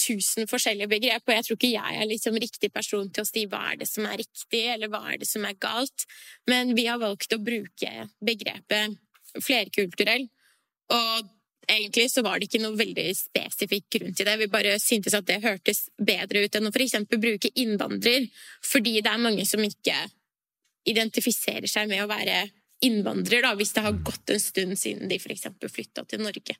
tusen 0.00 0.48
forskjellige 0.50 0.90
begrep, 0.90 1.24
og 1.26 1.34
jeg 1.34 1.46
tror 1.46 1.58
ikke 1.58 1.72
jeg 1.72 2.00
er 2.00 2.08
liksom 2.10 2.38
riktig 2.42 2.72
person 2.74 3.08
til 3.10 3.24
å 3.24 3.28
si 3.28 3.44
hva 3.50 3.62
er 3.72 3.80
det 3.82 3.88
som 3.90 4.08
er 4.08 4.20
riktig, 4.22 4.62
eller 4.74 4.90
hva 4.92 5.02
er 5.12 5.20
det 5.22 5.28
som 5.30 5.46
er 5.46 5.58
galt. 5.62 6.06
Men 6.50 6.74
vi 6.78 6.88
har 6.88 7.00
valgt 7.02 7.34
å 7.36 7.42
bruke 7.42 8.08
begrepet 8.24 8.98
flerkulturell, 9.44 10.28
og 10.94 11.32
egentlig 11.66 12.10
så 12.12 12.22
var 12.22 12.38
det 12.38 12.48
ikke 12.48 12.62
noe 12.62 12.78
veldig 12.78 13.06
spesifikk 13.18 13.88
grunn 13.98 14.14
til 14.14 14.28
det. 14.28 14.36
Vi 14.40 14.50
bare 14.52 14.76
syntes 14.82 15.16
at 15.18 15.26
det 15.28 15.42
hørtes 15.44 15.86
bedre 15.98 16.44
ut 16.44 16.58
enn 16.58 16.68
å 16.68 16.74
f.eks. 16.74 17.00
bruke 17.16 17.50
innvandrer, 17.58 18.28
fordi 18.64 19.00
det 19.00 19.12
er 19.12 19.22
mange 19.22 19.46
som 19.48 19.62
ikke 19.66 19.96
identifiserer 20.86 21.66
seg 21.70 21.90
med 21.90 22.04
å 22.04 22.10
være 22.10 22.46
innvandrer, 22.86 23.42
da, 23.42 23.54
hvis 23.56 23.72
det 23.74 23.82
har 23.86 23.98
gått 24.04 24.30
en 24.30 24.42
stund 24.42 24.78
siden 24.78 25.10
de 25.10 25.18
f.eks. 25.18 25.48
flytta 25.72 26.04
til 26.06 26.22
Norge. 26.22 26.56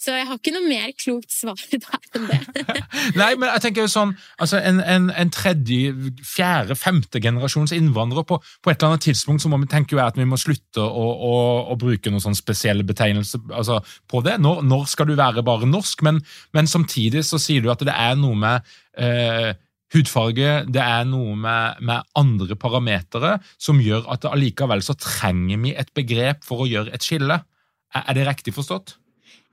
Så 0.00 0.12
jeg 0.12 0.26
har 0.26 0.36
ikke 0.36 0.52
noe 0.52 0.66
mer 0.66 0.90
klokt 0.98 1.32
svar 1.32 1.60
der 1.70 2.18
enn 2.18 2.26
det. 2.28 2.40
Nei, 3.20 3.30
men 3.38 3.48
jeg 3.52 3.62
tenker 3.64 3.86
jo 3.86 3.92
sånn, 3.92 4.14
altså 4.42 4.58
en, 4.58 4.80
en, 4.82 5.08
en, 5.14 5.32
tredje, 5.34 5.94
fjerde, 6.26 6.76
femte 6.78 7.22
generasjons 7.22 7.72
innvandrere 7.76 8.26
på, 8.28 8.40
på, 8.42 8.72
et 8.72 8.76
eller 8.76 8.94
annet 8.94 9.06
tidspunkt 9.06 9.44
så 9.44 9.50
må 9.52 9.60
vi 9.62 9.70
tenke 9.70 9.96
jo 9.96 10.02
at 10.04 10.18
vi 10.18 10.26
må 10.28 10.38
slutte 10.40 10.82
å, 10.82 11.04
å, 11.14 11.34
å 11.72 11.76
bruke 11.80 12.12
noen 12.12 12.24
sånn 12.24 12.38
spesielle 12.38 12.86
betegnelser 12.86 13.44
altså, 13.54 13.78
på 14.10 14.22
det. 14.26 14.36
Når, 14.42 14.64
når, 14.66 14.88
skal 14.90 15.08
du 15.08 15.14
være 15.18 15.44
bare 15.46 15.68
norsk? 15.70 16.02
Men, 16.06 16.18
men, 16.56 16.68
samtidig 16.70 17.22
så 17.28 17.40
sier 17.40 17.64
du 17.64 17.70
at 17.72 17.84
det 17.86 17.94
er 17.94 18.18
noe 18.18 18.36
med 18.38 18.74
eh, 18.98 19.54
hudfarge, 19.94 20.56
det 20.74 20.82
er 20.82 21.06
noe 21.08 21.36
med, 21.38 21.80
med 21.86 22.10
andre 22.18 22.58
parametere 22.58 23.36
som 23.62 23.80
gjør 23.82 24.10
at 24.12 24.26
allikevel 24.28 24.82
så 24.84 24.98
trenger 24.98 25.62
vi 25.62 25.72
et 25.78 25.94
begrep 25.96 26.44
for 26.44 26.64
å 26.64 26.68
gjøre 26.68 26.92
et 26.96 27.06
skille. 27.06 27.38
Er, 27.94 28.04
er 28.10 28.18
det 28.18 28.28
riktig 28.28 28.56
forstått? 28.56 28.98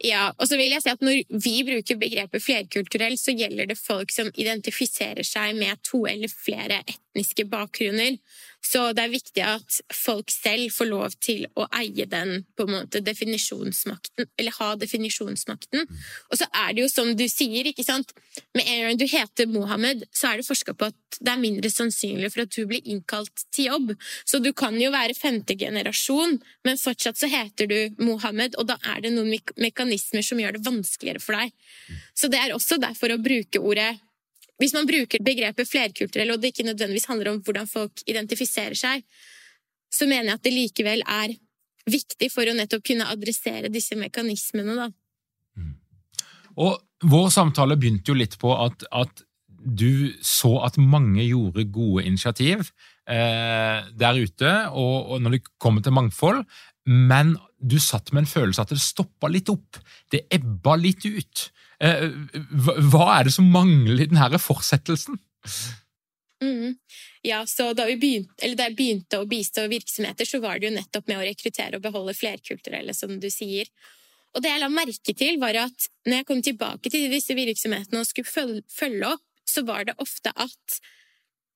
Ja, 0.02 0.32
og 0.38 0.48
så 0.50 0.58
vil 0.58 0.72
jeg 0.74 0.82
si 0.82 0.90
at 0.90 1.04
Når 1.06 1.42
vi 1.44 1.56
bruker 1.68 2.00
begrepet 2.02 2.44
flerkulturell, 2.44 3.18
så 3.20 3.36
gjelder 3.38 3.70
det 3.70 3.78
folk 3.78 4.14
som 4.14 4.32
identifiserer 4.34 5.26
seg 5.28 5.58
med 5.60 5.82
to 5.86 6.06
eller 6.10 6.32
flere 6.32 6.82
etniske 6.88 7.46
bakgrunner. 7.52 8.18
Så 8.62 8.84
det 8.94 9.04
er 9.04 9.14
viktig 9.14 9.44
at 9.44 9.80
folk 9.96 10.30
selv 10.32 10.70
får 10.76 10.88
lov 10.90 11.16
til 11.24 11.48
å 11.58 11.66
eie 11.80 12.06
den 12.10 12.44
på 12.56 12.68
en 12.68 12.76
måte 12.76 13.02
definisjonsmakten, 13.04 14.30
eller 14.38 14.58
ha 14.60 14.70
definisjonsmakten. 14.80 15.88
Og 16.30 16.38
så 16.38 16.48
er 16.64 16.76
det 16.76 16.86
jo 16.86 16.92
som 16.92 17.10
du 17.18 17.26
sier, 17.32 17.72
ikke 17.72 17.86
sant 17.88 18.14
Med 18.56 18.68
en 18.68 18.82
gang 18.86 19.00
du 19.00 19.06
heter 19.10 19.48
Mohammed, 19.52 20.06
så 20.16 20.30
er 20.30 20.40
det 20.40 20.48
forska 20.48 20.74
på 20.78 20.88
at 20.92 21.18
det 21.20 21.32
er 21.34 21.42
mindre 21.42 21.70
sannsynlig 21.72 22.30
for 22.32 22.46
at 22.46 22.54
du 22.56 22.64
blir 22.68 22.86
innkalt 22.88 23.44
til 23.52 23.68
jobb. 23.68 23.92
Så 24.26 24.40
du 24.44 24.52
kan 24.56 24.78
jo 24.80 24.92
være 24.94 25.18
femte 25.18 25.58
generasjon, 25.60 26.38
men 26.68 26.80
fortsatt 26.80 27.20
så 27.20 27.28
heter 27.32 27.68
du 27.68 28.04
Mohammed, 28.04 28.56
og 28.60 28.70
da 28.72 28.78
er 28.94 29.04
det 29.04 29.14
noen 29.16 29.34
mekanismer 29.60 30.24
som 30.26 30.40
gjør 30.40 30.58
det 30.58 30.64
vanskeligere 30.68 31.24
for 31.24 31.38
deg. 31.38 31.52
Så 32.16 32.32
det 32.32 32.40
er 32.40 32.56
også 32.56 32.80
derfor 32.82 33.14
å 33.14 33.22
bruke 33.22 33.60
ordet 33.60 33.92
hvis 34.62 34.76
man 34.78 34.88
bruker 34.90 35.24
begrepet 35.26 35.70
flerkulturell, 35.70 36.36
og 36.36 36.42
det 36.42 36.54
ikke 36.54 36.68
nødvendigvis 36.68 37.10
handler 37.10 37.34
om 37.34 37.40
hvordan 37.46 37.70
folk 37.70 38.04
identifiserer 38.06 38.78
seg, 38.78 39.06
så 39.92 40.08
mener 40.08 40.32
jeg 40.32 40.40
at 40.40 40.46
det 40.46 40.54
likevel 40.54 41.04
er 41.10 41.34
viktig 41.90 42.30
for 42.32 42.48
å 42.48 42.56
nettopp 42.56 42.86
kunne 42.92 43.10
adressere 43.10 43.72
disse 43.74 43.98
mekanismene, 43.98 44.78
da. 44.78 44.88
Mm. 45.58 45.74
Og 46.62 47.10
vår 47.12 47.30
samtale 47.34 47.78
begynte 47.80 48.14
jo 48.14 48.20
litt 48.20 48.38
på 48.40 48.54
at, 48.54 48.86
at 48.94 49.26
du 49.62 50.14
så 50.26 50.56
at 50.66 50.80
mange 50.82 51.24
gjorde 51.26 51.68
gode 51.74 52.06
initiativ 52.08 52.70
eh, 53.10 53.80
der 53.98 54.20
ute, 54.22 54.52
og, 54.70 54.96
og, 55.12 55.18
når 55.22 55.38
det 55.38 55.42
kommer 55.62 55.86
til 55.86 55.96
mangfold, 55.98 56.44
men 56.90 57.36
du 57.62 57.78
satt 57.82 58.10
med 58.14 58.24
en 58.24 58.32
følelse 58.32 58.64
at 58.64 58.74
det 58.74 58.82
stoppa 58.82 59.30
litt 59.30 59.52
opp. 59.54 59.78
Det 60.10 60.26
ebba 60.34 60.78
litt 60.82 61.06
ut. 61.06 61.44
Eh, 61.82 62.10
hva 62.92 63.06
er 63.18 63.28
det 63.28 63.34
som 63.34 63.48
mangler 63.50 64.04
i 64.04 64.10
denne 64.12 64.42
fortsettelsen? 64.42 65.18
Mm. 66.42 66.76
Ja, 67.26 67.44
så 67.46 67.72
da, 67.78 67.86
begynte, 67.86 68.50
da, 68.58 68.68
jeg 68.68 68.78
begynte 68.78 69.22
å 69.22 69.28
bistå 69.30 69.68
virksomheter, 69.70 70.26
så 70.26 70.42
var 70.42 70.60
det 70.60 70.70
jo 70.70 70.78
nettopp 70.78 71.10
med 71.10 71.20
å 71.20 71.26
rekruttere 71.26 71.78
og 71.78 71.86
beholde 71.86 72.18
flerkulturelle, 72.18 72.96
som 72.98 73.14
du 73.22 73.30
sier. 73.34 73.70
Og 74.34 74.44
det 74.44 74.54
jeg 74.54 74.62
la 74.64 74.70
merke 74.72 75.16
til, 75.18 75.38
var 75.42 75.58
at 75.68 75.90
når 76.08 76.22
jeg 76.22 76.28
kom 76.30 76.42
tilbake 76.46 76.90
til 76.90 77.12
disse 77.12 77.36
virksomhetene 77.38 78.02
og 78.02 78.10
skulle 78.10 78.62
følge 78.72 79.12
opp, 79.12 79.26
så 79.46 79.66
var 79.68 79.86
det 79.90 79.98
ofte 80.02 80.32
at 80.40 80.78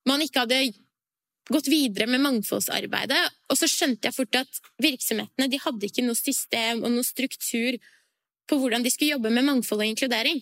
man 0.09 0.21
ikke 0.21 0.43
hadde 0.43 0.59
gått 1.49 1.69
videre 1.69 2.09
med 2.09 2.23
mangfoldsarbeidet. 2.25 3.21
Og 3.49 3.57
så 3.57 3.69
skjønte 3.69 4.09
jeg 4.09 4.17
fort 4.17 4.39
at 4.41 4.61
virksomhetene 4.81 5.49
de 5.49 5.61
hadde 5.61 5.87
ikke 5.87 6.05
noe 6.05 6.17
system 6.19 6.83
og 6.83 6.93
noe 6.93 7.05
struktur 7.05 7.77
på 8.49 8.59
hvordan 8.61 8.85
de 8.85 8.91
skulle 8.93 9.15
jobbe 9.15 9.31
med 9.33 9.47
mangfold 9.47 9.83
og 9.83 9.91
inkludering. 9.93 10.41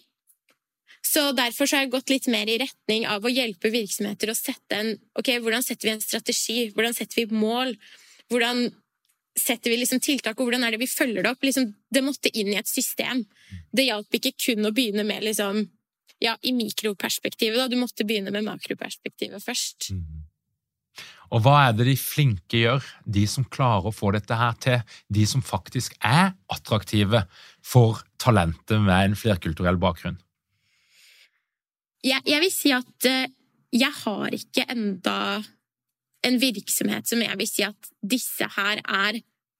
Så 1.03 1.31
Derfor 1.35 1.67
så 1.67 1.77
har 1.77 1.85
jeg 1.85 1.93
gått 1.93 2.13
litt 2.13 2.29
mer 2.31 2.49
i 2.49 2.59
retning 2.61 3.07
av 3.09 3.25
å 3.25 3.31
hjelpe 3.31 3.71
virksomheter 3.73 4.31
å 4.31 4.37
sette 4.37 4.79
en 4.79 4.93
ok, 5.19 5.35
Hvordan 5.43 5.65
setter 5.65 5.89
vi 5.89 5.93
en 5.97 6.03
strategi? 6.03 6.57
Hvordan 6.75 6.95
setter 6.95 7.21
vi 7.21 7.41
mål? 7.43 7.75
Hvordan 8.31 8.69
setter 9.39 9.73
vi 9.73 9.79
liksom 9.81 9.99
tiltak, 10.03 10.37
og 10.37 10.47
hvordan 10.47 10.63
er 10.63 10.75
det 10.75 10.83
vi 10.83 10.89
følger 10.89 11.25
det 11.25 11.31
opp? 11.33 11.43
Liksom, 11.43 11.71
det 11.89 12.03
måtte 12.05 12.31
inn 12.37 12.53
i 12.53 12.59
et 12.59 12.69
system. 12.69 13.25
Det 13.73 13.87
hjalp 13.87 14.19
ikke 14.19 14.35
kun 14.37 14.69
å 14.69 14.73
begynne 14.75 15.05
med 15.07 15.25
liksom, 15.25 15.63
ja, 16.23 16.35
i 16.41 16.53
mikroperspektivet. 16.55 17.57
Da. 17.57 17.67
Du 17.67 17.79
måtte 17.81 18.05
begynne 18.07 18.33
med 18.33 18.45
makroperspektivet 18.45 19.43
først. 19.43 19.89
Mm. 19.91 20.23
Og 21.33 21.41
hva 21.41 21.55
er 21.67 21.73
det 21.73 21.87
de 21.87 21.95
flinke 21.97 22.59
gjør, 22.61 22.83
de 23.09 23.23
som 23.29 23.45
klarer 23.49 23.89
å 23.89 23.95
få 23.95 24.11
dette 24.13 24.37
her 24.37 24.53
til, 24.61 24.83
de 25.09 25.23
som 25.29 25.41
faktisk 25.41 25.95
er 26.05 26.35
attraktive 26.53 27.23
for 27.65 28.03
talentet 28.21 28.83
med 28.83 29.09
en 29.09 29.17
flerkulturell 29.17 29.79
bakgrunn? 29.81 30.19
Jeg, 32.03 32.21
jeg 32.27 32.43
vil 32.43 32.53
si 32.53 32.73
at 32.75 33.09
uh, 33.09 33.25
jeg 33.73 33.97
har 34.03 34.37
ikke 34.37 34.67
enda 34.69 35.17
en 36.23 36.39
virksomhet 36.39 37.09
som 37.09 37.23
jeg 37.23 37.39
vil 37.39 37.49
si 37.49 37.65
at 37.65 37.89
disse 37.99 38.47
her 38.57 38.83
er 38.83 39.19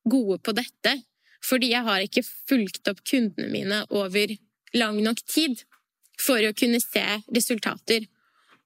gode 0.10 0.40
på 0.44 0.54
dette. 0.56 0.98
Fordi 1.44 1.74
jeg 1.74 1.84
har 1.84 2.04
ikke 2.06 2.24
fulgt 2.24 2.88
opp 2.92 3.02
kundene 3.08 3.50
mine 3.52 3.82
over 3.92 4.32
lang 4.78 5.00
nok 5.04 5.24
tid 5.28 5.66
for 6.22 6.40
å 6.46 6.54
kunne 6.56 6.80
se 6.84 7.04
resultater. 7.34 8.06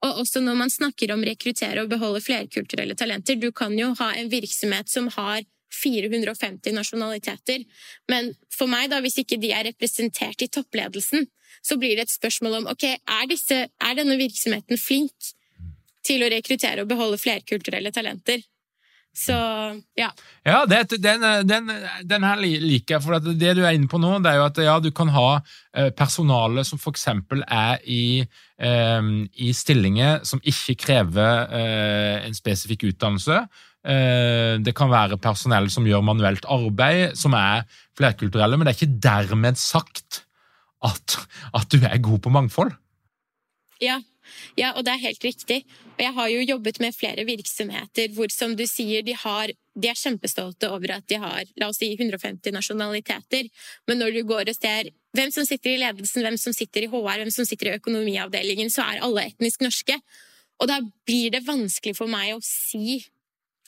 Og 0.05 0.21
også 0.21 0.41
når 0.45 0.57
man 0.59 0.71
snakker 0.71 1.11
om 1.13 1.23
rekruttere 1.25 1.83
og 1.83 1.89
beholde 1.89 2.21
flerkulturelle 2.21 2.95
talenter, 2.97 3.39
du 3.39 3.49
kan 3.55 3.73
jo 3.77 3.93
ha 3.97 4.11
en 4.17 4.29
virksomhet 4.29 4.91
som 4.91 5.09
har 5.15 5.41
450 5.73 6.73
nasjonaliteter, 6.75 7.65
men 8.09 8.31
for 8.53 8.71
meg, 8.71 8.87
da, 8.91 9.01
hvis 9.03 9.19
ikke 9.21 9.39
de 9.41 9.51
er 9.53 9.67
representert 9.67 10.41
i 10.41 10.49
toppledelsen, 10.53 11.27
så 11.65 11.77
blir 11.79 11.97
det 11.97 12.07
et 12.07 12.13
spørsmål 12.13 12.61
om 12.61 12.69
ok, 12.71 12.85
er, 12.95 13.25
disse, 13.29 13.57
er 13.67 13.97
denne 13.97 14.15
virksomheten 14.19 14.79
flink 14.79 15.33
til 16.07 16.23
å 16.23 16.29
rekruttere 16.31 16.85
og 16.85 16.91
beholde 16.91 17.19
flerkulturelle 17.19 17.91
talenter? 17.91 18.45
Så 19.17 19.35
ja. 19.97 20.11
Ja, 20.45 20.59
det, 20.69 20.99
den, 21.01 21.23
den, 21.49 21.71
den, 22.05 22.25
her 22.27 22.41
liker 22.41 22.97
jeg. 22.97 23.01
For 23.01 23.17
det 23.25 23.55
du 23.57 23.63
er 23.65 23.73
inne 23.73 23.89
på 23.89 23.99
nå, 24.01 24.11
det 24.21 24.29
er 24.29 24.37
jo 24.37 24.45
at 24.45 24.59
ja, 24.61 24.75
du 24.83 24.91
kan 24.95 25.09
ha 25.15 25.39
eh, 25.73 25.89
personale 25.97 26.61
som 26.67 26.77
f.eks. 26.77 27.07
er 27.09 27.81
i, 27.89 28.21
eh, 28.21 29.09
i, 29.33 29.49
stillinger 29.57 30.21
som 30.27 30.43
ikke 30.45 30.77
krever 30.85 31.49
eh, 31.49 32.27
en 32.27 32.37
spesifikk 32.37 32.85
utdannelse. 32.91 33.41
Eh, 33.87 34.53
det 34.61 34.75
kan 34.77 34.93
være 34.93 35.17
personell 35.21 35.71
som 35.73 35.87
gjør 35.89 36.05
manuelt 36.05 36.45
arbeid, 36.53 37.17
som 37.17 37.33
er 37.37 37.65
flerkulturelle, 37.97 38.59
men 38.59 38.67
det 38.67 38.75
er 38.75 38.81
ikke 38.81 39.01
dermed 39.09 39.57
sagt 39.57 40.25
at, 40.85 41.17
at 41.57 41.71
du 41.73 41.81
er 41.81 41.97
god 42.05 42.21
på 42.21 42.33
mangfold. 42.37 42.75
Ja, 43.81 43.97
ja, 44.59 44.73
og 44.75 44.85
det 44.85 44.93
er 44.93 45.03
helt 45.05 45.23
riktig. 45.25 45.61
Og 45.95 46.03
jeg 46.03 46.13
har 46.17 46.29
jo 46.33 46.45
jobbet 46.45 46.79
med 46.83 46.95
flere 46.95 47.25
virksomheter 47.27 48.13
hvor, 48.15 48.31
som 48.33 48.55
du 48.57 48.65
sier, 48.69 49.03
de, 49.05 49.15
har, 49.17 49.53
de 49.75 49.89
er 49.91 49.97
kjempestolte 49.97 50.69
over 50.73 50.97
at 50.97 51.07
de 51.09 51.19
har 51.21 51.49
la 51.59 51.71
oss 51.71 51.81
si 51.81 51.91
150 51.95 52.53
nasjonaliteter, 52.55 53.49
men 53.89 54.01
når 54.01 54.15
du 54.17 54.23
går 54.29 54.51
og 54.51 54.57
ser 54.59 54.91
hvem 55.17 55.33
som 55.33 55.47
sitter 55.49 55.73
i 55.73 55.81
ledelsen, 55.81 56.25
hvem 56.25 56.37
som 56.37 56.53
sitter 56.53 56.85
i 56.85 56.89
HR, 56.91 57.23
hvem 57.23 57.33
som 57.33 57.47
sitter 57.47 57.71
i 57.71 57.77
økonomiavdelingen, 57.79 58.69
så 58.73 58.85
er 58.85 59.03
alle 59.05 59.27
etnisk 59.31 59.63
norske. 59.65 59.97
Og 60.61 60.69
da 60.69 60.79
blir 61.07 61.33
det 61.33 61.45
vanskelig 61.45 61.95
for 61.97 62.09
meg 62.09 62.35
å 62.35 62.43
si 62.45 62.99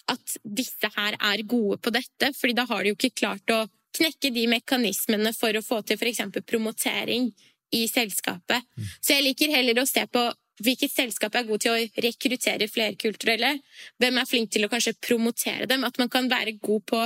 at 0.10 0.38
disse 0.44 0.90
her 0.96 1.18
er 1.18 1.46
gode 1.46 1.78
på 1.84 1.94
dette, 1.94 2.32
fordi 2.38 2.56
da 2.58 2.66
har 2.70 2.84
de 2.84 2.92
jo 2.94 2.98
ikke 2.98 3.18
klart 3.22 3.54
å 3.54 3.66
knekke 3.96 4.32
de 4.34 4.46
mekanismene 4.50 5.34
for 5.38 5.56
å 5.56 5.66
få 5.66 5.82
til 5.86 6.00
f.eks. 6.00 6.22
promotering 6.48 7.30
i 7.76 7.86
selskapet. 7.90 8.66
Mm. 8.78 8.88
Så 9.02 9.16
jeg 9.16 9.26
liker 9.28 9.54
heller 9.54 9.82
å 9.82 9.90
se 9.90 10.06
på 10.10 10.24
hvilket 10.64 10.94
selskap 10.94 11.36
er 11.36 11.48
god 11.48 11.64
til 11.64 11.74
å 11.74 12.04
rekruttere 12.06 12.70
flerkulturelle, 12.72 13.56
hvem 14.02 14.22
er 14.22 14.30
flink 14.30 14.54
til 14.54 14.68
å 14.68 14.72
kanskje 14.72 14.98
promotere 15.02 15.68
dem, 15.70 15.86
at 15.88 16.00
man 16.02 16.12
kan 16.12 16.30
være 16.32 16.58
god 16.62 16.86
på 16.90 17.04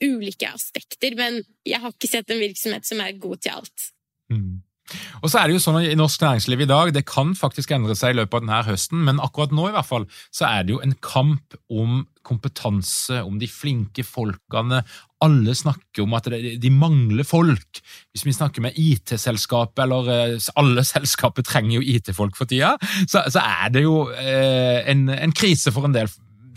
ulike 0.00 0.48
aspekter, 0.48 1.16
men 1.18 1.42
jeg 1.66 1.80
har 1.82 1.92
ikke 1.92 2.08
sett 2.10 2.32
en 2.32 2.40
virksomhet 2.40 2.88
som 2.88 3.02
er 3.04 3.18
god 3.20 3.44
til 3.44 3.58
alt. 3.60 3.88
Mm. 4.32 4.60
Og 5.22 5.30
så 5.30 5.38
er 5.38 5.48
det 5.48 5.56
jo 5.56 5.62
sånn 5.62 5.78
i 5.84 5.96
Norsk 5.98 6.22
næringsliv 6.24 6.64
i 6.64 6.70
dag, 6.70 6.92
det 6.94 7.04
kan 7.08 7.34
faktisk 7.38 7.74
endre 7.76 7.94
seg 7.98 8.14
i 8.14 8.18
løpet 8.18 8.38
av 8.38 8.44
denne 8.44 8.62
høsten, 8.66 9.04
men 9.06 9.22
akkurat 9.22 9.52
nå 9.54 9.68
i 9.68 9.74
hvert 9.76 9.86
fall, 9.86 10.06
så 10.34 10.48
er 10.48 10.66
det 10.66 10.74
jo 10.74 10.80
en 10.84 10.96
kamp 11.04 11.56
om 11.70 12.02
kompetanse, 12.26 13.22
om 13.26 13.38
de 13.40 13.48
flinke 13.50 14.04
folkene. 14.06 14.82
Alle 15.24 15.54
snakker 15.56 16.04
om 16.04 16.16
at 16.16 16.30
de 16.30 16.70
mangler 16.72 17.26
folk. 17.28 17.82
Hvis 18.12 18.24
vi 18.24 18.34
snakker 18.36 18.64
med 18.64 18.78
IT-selskapet, 18.80 19.82
eller 19.84 20.08
eh, 20.14 20.48
alle 20.60 20.84
selskaper 20.94 21.46
trenger 21.46 21.78
jo 21.78 21.84
IT-folk 21.84 22.38
for 22.38 22.50
tida, 22.50 22.76
så, 23.04 23.26
så, 23.28 23.42
er 23.44 23.74
det 23.74 23.84
jo 23.84 24.06
eh, 24.14 24.80
en, 24.90 25.08
en, 25.12 25.36
krise 25.36 25.72
for 25.74 25.88
en 25.88 25.96
del 25.96 26.10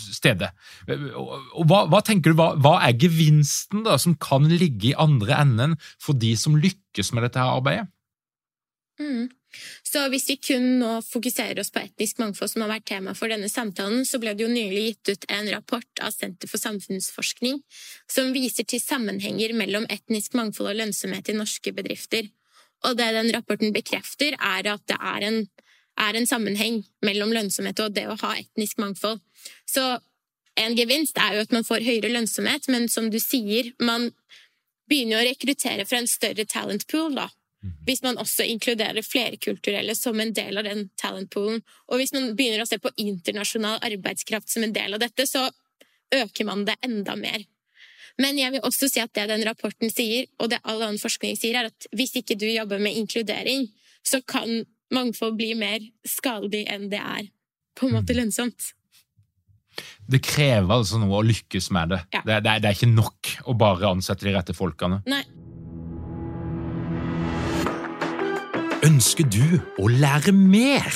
steder. 0.04 0.54
Hva, 0.88 1.84
hva 1.92 2.02
tenker 2.06 2.32
du, 2.32 2.40
hva, 2.40 2.54
hva, 2.60 2.78
er 2.88 2.98
gevinsten 3.00 3.84
da, 3.86 3.98
som 4.02 4.16
kan 4.22 4.48
ligge 4.50 4.92
i 4.92 4.98
andre 5.00 5.38
enden 5.44 5.78
for 6.02 6.18
de 6.18 6.34
som 6.40 6.58
lykkes 6.60 7.14
med 7.14 7.28
dette 7.28 7.42
her 7.42 7.60
arbeidet? 7.60 7.88
Mm. 9.02 9.28
Så 9.86 10.02
hvis 10.12 10.28
vi 10.32 10.38
kun 10.42 10.66
nå 10.82 10.92
fokuserer 11.06 11.60
oss 11.62 11.72
på 11.74 11.82
etnisk 11.84 12.20
mangfold, 12.22 12.52
som 12.54 12.64
har 12.66 12.72
vært 12.76 12.88
tema 12.90 13.14
for 13.18 13.32
denne 13.32 13.50
samtalen, 13.52 14.06
så 14.08 14.20
ble 14.22 14.34
det 14.34 14.46
jo 14.46 14.52
nylig 14.52 14.86
gitt 14.88 15.12
ut 15.14 15.28
en 15.38 15.50
rapport 15.54 16.04
av 16.04 16.14
Senter 16.16 16.50
for 16.50 16.62
samfunnsforskning 16.62 17.60
som 18.12 18.32
viser 18.36 18.68
til 18.70 18.82
sammenhenger 18.84 19.56
mellom 19.58 19.88
etnisk 19.94 20.38
mangfold 20.40 20.74
og 20.74 20.80
lønnsomhet 20.82 21.30
i 21.30 21.38
norske 21.38 21.76
bedrifter. 21.76 22.32
Og 22.84 22.98
det 23.00 23.12
den 23.16 23.32
rapporten 23.36 23.76
bekrefter, 23.76 24.36
er 24.40 24.72
at 24.74 24.88
det 24.90 24.98
er 25.00 25.28
en, 25.30 25.44
er 26.02 26.18
en 26.18 26.28
sammenheng 26.28 26.82
mellom 27.06 27.32
lønnsomhet 27.36 27.80
og 27.84 27.94
det 27.96 28.10
å 28.10 28.18
ha 28.26 28.34
etnisk 28.42 28.82
mangfold. 28.84 29.22
Så 29.70 29.86
en 30.60 30.76
gevinst 30.78 31.18
er 31.18 31.38
jo 31.38 31.46
at 31.46 31.54
man 31.56 31.66
får 31.66 31.86
høyere 31.86 32.12
lønnsomhet, 32.12 32.68
men 32.70 32.90
som 32.92 33.10
du 33.14 33.20
sier, 33.22 33.72
man 33.82 34.12
begynner 34.90 35.22
å 35.22 35.28
rekruttere 35.30 35.86
fra 35.88 36.02
en 36.02 36.10
større 36.10 36.46
talent 36.50 36.86
pool, 36.92 37.16
da. 37.18 37.30
Mhm. 37.64 37.86
Hvis 37.88 38.04
man 38.04 38.20
også 38.20 38.44
inkluderer 38.44 39.06
flerkulturelle 39.06 39.96
som 39.96 40.20
en 40.20 40.34
del 40.36 40.60
av 40.60 40.68
den 40.68 40.90
talentpoolen. 41.00 41.62
Og 41.90 42.02
hvis 42.02 42.14
man 42.14 42.36
begynner 42.36 42.64
å 42.64 42.68
se 42.68 42.80
på 42.84 42.92
internasjonal 43.00 43.80
arbeidskraft 43.80 44.52
som 44.52 44.64
en 44.64 44.76
del 44.76 44.98
av 44.98 45.00
dette, 45.04 45.28
så 45.30 45.48
øker 46.14 46.46
man 46.46 46.66
det 46.68 46.76
enda 46.84 47.16
mer. 47.16 47.46
Men 48.22 48.38
jeg 48.38 48.54
vil 48.54 48.68
også 48.68 48.90
si 48.92 49.02
at 49.02 49.14
det 49.18 49.30
den 49.32 49.46
rapporten 49.48 49.90
sier, 49.90 50.28
og 50.38 50.52
det 50.52 50.62
all 50.64 50.84
annen 50.84 51.02
forskning 51.02 51.38
sier, 51.40 51.58
er 51.58 51.72
at 51.72 51.88
hvis 51.96 52.14
ikke 52.20 52.38
du 52.38 52.46
jobber 52.46 52.84
med 52.84 53.00
inkludering, 53.00 53.66
så 54.06 54.22
kan 54.22 54.66
mangfold 54.94 55.40
bli 55.40 55.54
mer 55.58 55.82
skadelig 56.06 56.68
enn 56.70 56.90
det 56.92 57.02
er 57.02 57.32
på 57.74 57.88
en 57.88 57.96
måte 57.96 58.14
mhm. 58.14 58.20
lønnsomt. 58.22 58.74
Det 60.06 60.20
krever 60.22 60.70
altså 60.70 61.00
noe 61.02 61.22
å 61.22 61.26
lykkes 61.26 61.72
med 61.74 61.96
det. 61.96 62.02
Ja. 62.14 62.22
Det, 62.22 62.42
det, 62.46 62.58
det, 62.62 62.70
er 62.70 62.78
ikke 62.78 62.92
nok 62.92 63.32
å 63.50 63.56
bare 63.58 63.90
ansette 63.90 64.28
de 64.28 64.36
rette 64.36 64.54
folkene. 64.54 65.00
Nei. 65.10 65.24
Ønsker 68.84 69.24
du 69.32 69.62
å 69.80 69.88
lære 69.88 70.34
mer? 70.36 70.92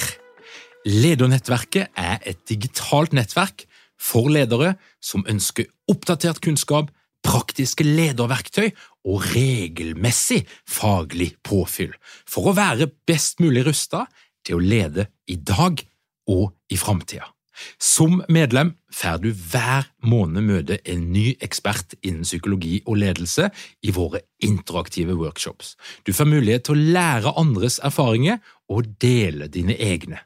Ledernettverket 0.83 1.93
er 1.95 2.17
et 2.27 2.41
digitalt 2.49 3.13
nettverk 3.15 3.63
for 3.95 4.27
ledere 4.27 4.73
som 4.99 5.23
ønsker 5.23 5.69
oppdatert 5.87 6.41
kunnskap, 6.43 6.89
praktiske 7.23 7.87
lederverktøy 7.87 8.73
og 9.07 9.23
regelmessig 9.31 10.41
faglig 10.67 11.29
påfyll 11.47 11.95
for 12.27 12.51
å 12.51 12.57
være 12.59 12.89
best 13.07 13.39
mulig 13.39 13.63
rusta 13.69 14.03
til 14.43 14.59
å 14.59 14.67
lede 14.67 15.07
i 15.31 15.39
dag 15.39 15.79
og 16.27 16.51
i 16.67 16.75
framtida. 16.75 17.36
Som 17.79 18.21
medlem 18.29 18.73
får 18.93 19.21
du 19.23 19.31
hver 19.31 19.87
måned 20.05 20.45
møte 20.47 20.79
en 20.85 21.11
ny 21.13 21.35
ekspert 21.43 21.95
innen 22.01 22.27
psykologi 22.27 22.81
og 22.85 22.99
ledelse 23.01 23.49
i 23.83 23.93
våre 23.95 24.19
interaktive 24.43 25.17
workshops. 25.17 25.75
Du 26.05 26.13
får 26.13 26.29
mulighet 26.29 26.67
til 26.67 26.77
å 26.77 26.87
lære 26.97 27.35
andres 27.39 27.79
erfaringer 27.83 28.39
og 28.69 28.87
dele 29.01 29.49
dine 29.51 29.77
egne. 29.77 30.21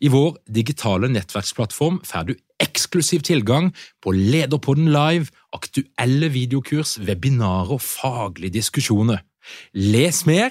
I 0.00 0.08
vår 0.08 0.38
digitale 0.48 1.08
nettverksplattform 1.12 2.00
får 2.06 2.30
du 2.30 2.34
eksklusiv 2.62 3.20
tilgang 3.28 3.74
på 4.00 4.12
Lederpodden 4.16 4.88
live, 4.92 5.26
aktuelle 5.52 6.28
videokurs, 6.32 6.96
webinarer 7.04 7.72
og 7.76 7.82
faglige 7.84 8.56
diskusjoner. 8.56 9.20
Les 9.72 10.26
mer 10.28 10.50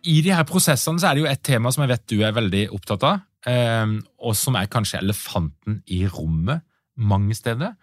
I 0.03 0.19
de 0.25 0.33
her 0.35 0.47
prosessene 0.49 0.99
så 0.99 1.11
er 1.11 1.17
det 1.17 1.23
jo 1.23 1.31
et 1.31 1.45
tema 1.47 1.71
som 1.73 1.85
jeg 1.85 1.93
vet 1.93 2.09
du 2.11 2.17
er 2.27 2.35
veldig 2.35 2.63
opptatt 2.75 3.07
av, 3.07 3.23
eh, 3.47 3.95
og 4.19 4.37
som 4.39 4.59
er 4.59 4.71
kanskje 4.73 5.03
elefanten 5.03 5.83
i 5.87 6.03
rommet 6.11 6.65
mange 6.99 7.37
steder. 7.39 7.77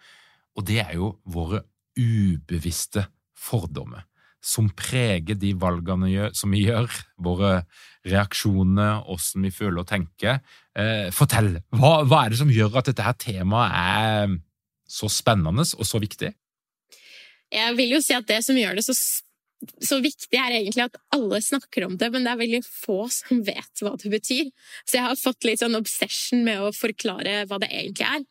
Og 0.58 0.66
det 0.68 0.82
er 0.84 0.94
jo 0.98 1.14
våre 1.30 1.64
ubevisste 1.98 3.06
fordommer 3.38 4.04
som 4.40 4.70
preger 4.72 5.36
de 5.36 5.52
valgene 5.60 6.30
som 6.36 6.52
vi 6.54 6.64
gjør, 6.64 6.88
våre 7.20 7.64
reaksjoner, 8.08 9.02
åssen 9.12 9.44
vi 9.44 9.52
føler 9.52 9.82
og 9.82 9.88
tenker. 9.90 10.40
Eh, 10.72 11.10
fortell, 11.12 11.58
hva, 11.76 12.00
hva, 12.08 12.22
er 12.24 12.32
det 12.32 12.40
som 12.40 12.52
gjør 12.52 12.80
at 12.80 12.88
dette 12.88 13.04
her 13.04 13.18
temaet 13.20 13.76
er 13.76 14.38
så 14.88 15.10
spennende 15.12 15.66
og 15.76 15.84
så 15.86 16.00
viktig? 16.00 16.32
Jeg 17.50 17.76
vil 17.76 17.96
jo 17.96 18.00
si 18.02 18.14
at 18.16 18.28
det 18.30 18.40
som 18.46 18.56
gjør 18.56 18.78
det 18.78 18.86
så 18.86 18.96
spennende 18.96 19.28
så 19.84 19.98
viktig 20.00 20.38
er 20.38 20.56
egentlig 20.56 20.86
at 20.86 20.98
alle 21.14 21.40
snakker 21.44 21.84
om 21.86 21.96
det, 22.00 22.08
men 22.12 22.24
det 22.24 22.32
er 22.32 22.40
veldig 22.40 22.60
få 22.64 23.02
som 23.12 23.42
vet 23.44 23.82
hva 23.84 23.92
det 24.00 24.12
betyr. 24.12 24.50
Så 24.84 24.98
jeg 24.98 25.06
har 25.06 25.20
fått 25.20 25.46
litt 25.48 25.62
sånn 25.62 25.78
obsession 25.78 26.44
med 26.46 26.62
å 26.64 26.74
forklare 26.76 27.44
hva 27.50 27.60
det 27.60 27.68
egentlig 27.68 28.08
er. 28.08 28.24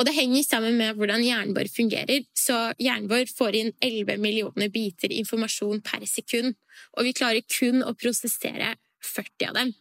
Og 0.00 0.06
det 0.08 0.14
henger 0.16 0.44
sammen 0.44 0.78
med 0.80 0.96
hvordan 0.98 1.22
hjernen 1.24 1.54
vår 1.56 1.68
fungerer. 1.72 2.24
Så 2.36 2.56
hjernen 2.80 3.10
vår 3.10 3.28
får 3.32 3.58
inn 3.58 3.72
11 3.84 4.20
millioner 4.22 4.72
biter 4.72 5.12
informasjon 5.14 5.82
per 5.84 6.04
sekund, 6.10 6.56
og 6.96 7.06
vi 7.06 7.14
klarer 7.16 7.44
kun 7.46 7.84
å 7.84 7.94
prosessere 7.96 8.74
40 9.12 9.48
av 9.50 9.60
dem. 9.60 9.76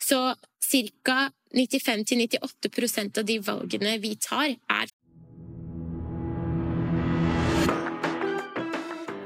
Så 0.00 0.20
ca. 1.04 1.18
95-98% 1.48 3.18
av 3.18 3.24
de 3.24 3.38
valgene 3.40 3.94
vi 4.02 4.10
tar, 4.20 4.50
er 4.52 4.90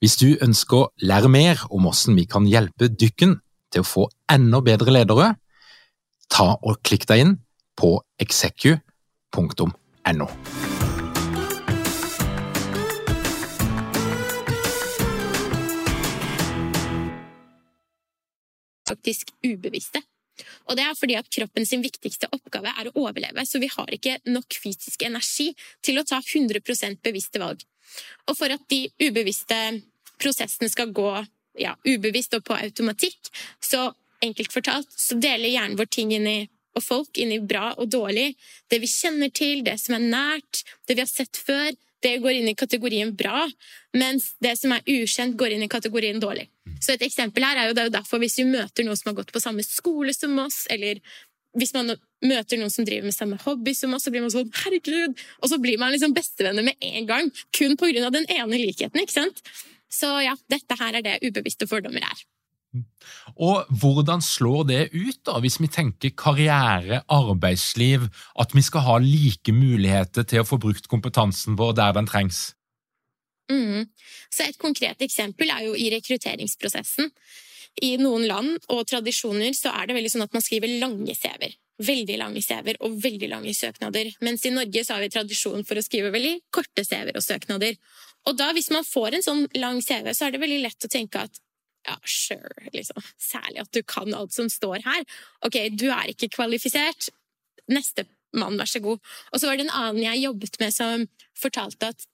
Hvis 0.00 0.16
du 0.20 0.28
ønsker 0.42 0.76
å 0.76 0.90
lære 1.02 1.30
mer 1.32 1.66
om 1.70 1.86
hvordan 1.88 2.16
vi 2.18 2.26
kan 2.30 2.48
hjelpe 2.48 2.90
dykken 2.92 3.38
til 3.72 3.84
å 3.84 3.88
få 3.88 4.08
enda 4.32 4.62
bedre 4.64 4.94
ledere, 4.94 5.34
ta 6.32 6.54
og 6.56 6.82
klikk 6.86 7.06
deg 7.10 7.24
inn 7.24 7.36
på 7.76 7.96
execu.no. 8.22 8.82
faktisk 18.86 19.32
ubevisste. 19.44 20.02
Og 20.68 20.76
det 20.76 20.84
er 20.84 20.96
fordi 20.98 21.16
at 21.16 21.30
kroppen 21.32 21.64
sin 21.68 21.84
viktigste 21.84 22.28
oppgave 22.34 22.72
er 22.72 22.90
å 22.90 23.06
overleve, 23.06 23.44
så 23.48 23.60
vi 23.62 23.70
har 23.72 23.92
ikke 23.92 24.18
nok 24.28 24.58
fysisk 24.60 25.06
energi 25.06 25.52
til 25.84 26.00
å 26.00 26.04
ta 26.04 26.20
100% 26.20 27.00
bevisste 27.04 27.40
valg. 27.40 27.64
Og 28.26 28.38
for 28.38 28.52
at 28.52 28.64
de 28.72 28.86
ubevisste 29.02 29.60
prosessene 30.20 30.70
skal 30.72 30.92
gå 30.96 31.10
ja, 31.60 31.74
ubevisst 31.86 32.36
og 32.36 32.44
på 32.46 32.56
automatikk, 32.56 33.30
så 33.60 33.90
enkelt 34.24 34.52
fortalt 34.52 34.92
så 34.96 35.16
deler 35.20 35.52
hjernen 35.52 35.78
vår 35.78 35.90
ting 35.92 36.12
inn 36.16 36.28
i 36.30 36.38
og 36.76 36.84
folk 36.84 37.18
inn 37.20 37.32
i 37.32 37.40
bra 37.40 37.70
og 37.80 37.88
dårlig. 37.88 38.34
Det 38.68 38.82
vi 38.82 38.90
kjenner 38.90 39.30
til, 39.32 39.62
det 39.64 39.78
som 39.80 39.96
er 39.96 40.02
nært, 40.04 40.62
det 40.84 40.98
vi 40.98 41.04
har 41.04 41.08
sett 41.08 41.38
før, 41.40 41.70
det 42.04 42.18
går 42.22 42.36
inn 42.36 42.50
i 42.50 42.58
kategorien 42.58 43.14
bra, 43.16 43.46
mens 43.96 44.34
det 44.44 44.52
som 44.60 44.74
er 44.76 44.84
ukjent, 44.84 45.38
går 45.40 45.56
inn 45.56 45.64
i 45.64 45.70
kategorien 45.72 46.20
dårlig. 46.20 46.44
Så 46.84 46.92
et 46.92 47.06
eksempel 47.06 47.46
her 47.46 47.62
er 47.62 47.70
jo, 47.70 47.78
er 47.78 47.88
jo 47.88 47.94
derfor 47.96 48.20
hvis 48.20 48.36
vi 48.42 48.44
møter 48.50 48.84
noen 48.84 48.98
som 49.00 49.10
har 49.10 49.22
gått 49.22 49.32
på 49.32 49.42
samme 49.42 49.64
skole 49.64 50.12
som 50.14 50.36
oss, 50.42 50.66
eller 50.72 51.00
hvis 51.56 51.72
man 51.72 51.96
møter 52.24 52.60
noen 52.60 52.72
som 52.72 52.86
driver 52.86 53.08
med 53.08 53.16
samme 53.16 53.38
hobby 53.42 53.74
som 53.76 53.94
oss, 53.96 54.06
så 54.06 54.12
blir 54.12 54.24
man 54.24 54.32
sånn 54.32 54.50
'herregud', 54.50 55.16
og 55.42 55.50
så 55.50 55.58
blir 55.60 55.78
man 55.78 55.92
liksom 55.92 56.14
bestevenner 56.14 56.64
med 56.64 56.76
en 56.80 57.06
gang. 57.06 57.32
Kun 57.52 57.76
på 57.76 57.92
grunn 57.92 58.06
av 58.06 58.12
den 58.12 58.26
ene 58.28 58.56
likheten, 58.56 59.00
ikke 59.00 59.18
sant? 59.20 59.42
Så 59.90 60.08
ja, 60.24 60.34
dette 60.48 60.78
her 60.78 60.94
er 60.94 61.02
det 61.02 61.20
ubevisste 61.22 61.68
fordommer 61.68 62.02
er. 62.02 62.24
Og 63.40 63.64
hvordan 63.80 64.20
slår 64.22 64.64
det 64.68 64.82
ut, 64.92 65.20
da, 65.24 65.38
hvis 65.40 65.60
vi 65.60 65.68
tenker 65.72 66.12
karriere, 66.16 67.02
arbeidsliv, 67.08 68.08
at 68.38 68.52
vi 68.54 68.62
skal 68.62 68.84
ha 68.86 68.98
like 69.00 69.52
muligheter 69.52 70.26
til 70.28 70.42
å 70.42 70.48
få 70.48 70.58
brukt 70.60 70.88
kompetansen 70.88 71.56
vår 71.56 71.76
der 71.78 71.96
den 71.96 72.08
trengs? 72.10 72.54
Mm. 73.50 73.86
Så 74.30 74.48
et 74.48 74.58
konkret 74.58 75.02
eksempel 75.06 75.52
er 75.54 75.68
jo 75.68 75.76
i 75.78 75.90
rekrutteringsprosessen. 75.94 77.12
I 77.84 77.96
noen 78.00 78.24
land 78.26 78.56
og 78.72 78.86
tradisjoner 78.88 79.52
så 79.56 79.72
er 79.76 79.86
det 79.86 79.96
veldig 79.98 80.12
sånn 80.14 80.26
at 80.26 80.34
man 80.34 80.44
skriver 80.44 80.78
lange 80.80 81.14
CV-er. 81.14 81.54
Veldig 81.76 82.16
lange 82.16 82.40
CV-er 82.40 82.78
og 82.86 82.94
veldig 83.02 83.28
lange 83.28 83.52
søknader. 83.54 84.12
Mens 84.24 84.46
i 84.48 84.52
Norge 84.54 84.84
så 84.84 84.96
har 84.96 85.04
vi 85.04 85.10
tradisjon 85.12 85.64
for 85.68 85.76
å 85.76 85.84
skrive 85.84 86.12
veldig 86.14 86.38
korte 86.54 86.84
CV-er 86.86 87.18
og 87.18 87.24
søknader. 87.24 87.76
Og 88.26 88.38
da, 88.38 88.50
hvis 88.56 88.72
man 88.74 88.86
får 88.86 89.16
en 89.16 89.26
sånn 89.26 89.44
lang 89.60 89.82
CV, 89.84 90.08
så 90.16 90.26
er 90.26 90.34
det 90.34 90.42
veldig 90.42 90.62
lett 90.64 90.88
å 90.88 90.92
tenke 90.92 91.26
at 91.28 91.42
ja, 91.86 91.94
sure, 92.02 92.66
liksom. 92.74 92.98
Særlig 93.22 93.62
at 93.62 93.70
du 93.76 93.82
kan 93.86 94.10
alt 94.16 94.34
som 94.34 94.48
står 94.50 94.82
her. 94.86 95.04
Ok, 95.46 95.60
du 95.78 95.86
er 95.94 96.10
ikke 96.10 96.32
kvalifisert. 96.34 97.10
Neste 97.70 98.06
mann, 98.36 98.58
vær 98.58 98.70
så 98.70 98.82
god. 98.82 99.02
Og 99.30 99.40
så 99.40 99.48
var 99.48 99.58
det 99.58 99.68
en 99.68 99.76
annen 99.76 100.02
jeg 100.02 100.24
jobbet 100.24 100.58
med, 100.62 100.74
som 100.74 101.06
fortalte 101.38 101.92
at 101.94 102.06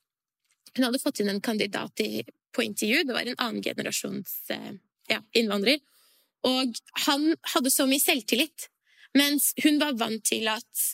hun 0.77 0.87
hadde 0.87 1.01
fått 1.03 1.23
inn 1.23 1.33
en 1.33 1.43
kandidat 1.45 2.01
i, 2.05 2.25
på 2.53 2.65
intervju. 2.67 3.07
Det 3.09 3.17
var 3.17 3.29
en 3.29 3.41
annen 3.41 3.65
generasjons 3.65 4.35
eh, 4.53 4.75
ja, 5.13 5.21
innvandrer. 5.37 5.81
Og 6.49 6.77
han 7.07 7.33
hadde 7.55 7.73
så 7.73 7.87
mye 7.89 8.03
selvtillit, 8.03 8.69
mens 9.19 9.53
hun 9.65 9.81
var 9.81 9.97
vant 9.99 10.25
til 10.25 10.49
at 10.51 10.87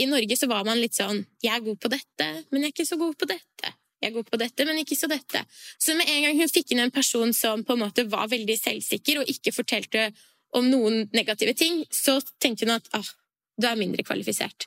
i 0.00 0.08
Norge 0.08 0.36
så 0.38 0.48
var 0.48 0.64
man 0.64 0.80
litt 0.80 0.96
sånn 0.96 1.24
'Jeg 1.42 1.54
er 1.56 1.64
god 1.64 1.78
på 1.80 1.88
dette, 1.92 2.26
men 2.50 2.62
jeg 2.62 2.68
er 2.70 2.74
ikke 2.74 2.88
så 2.88 2.98
god 2.98 3.16
på 3.16 3.28
dette.' 3.28 3.72
'Jeg 4.02 4.10
er 4.10 4.14
god 4.16 4.30
på 4.30 4.38
dette, 4.38 4.64
men 4.64 4.78
ikke 4.78 4.98
så 4.98 5.08
dette.' 5.08 5.46
Så 5.78 5.94
med 5.96 6.08
en 6.08 6.22
gang 6.22 6.38
hun 6.38 6.48
fikk 6.48 6.72
inn 6.72 6.80
en 6.80 6.90
person 6.90 7.32
som 7.32 7.64
på 7.64 7.72
en 7.74 7.84
måte 7.84 8.08
var 8.08 8.28
veldig 8.28 8.58
selvsikker 8.58 9.20
og 9.20 9.28
ikke 9.28 9.52
fortalte 9.52 10.12
om 10.52 10.68
noen 10.68 11.08
negative 11.12 11.54
ting, 11.54 11.84
så 11.90 12.20
tenkte 12.40 12.66
hun 12.66 12.76
at 12.76 12.88
ah, 12.92 13.08
du 13.56 13.66
er 13.66 13.76
mindre 13.76 14.02
kvalifisert. 14.02 14.66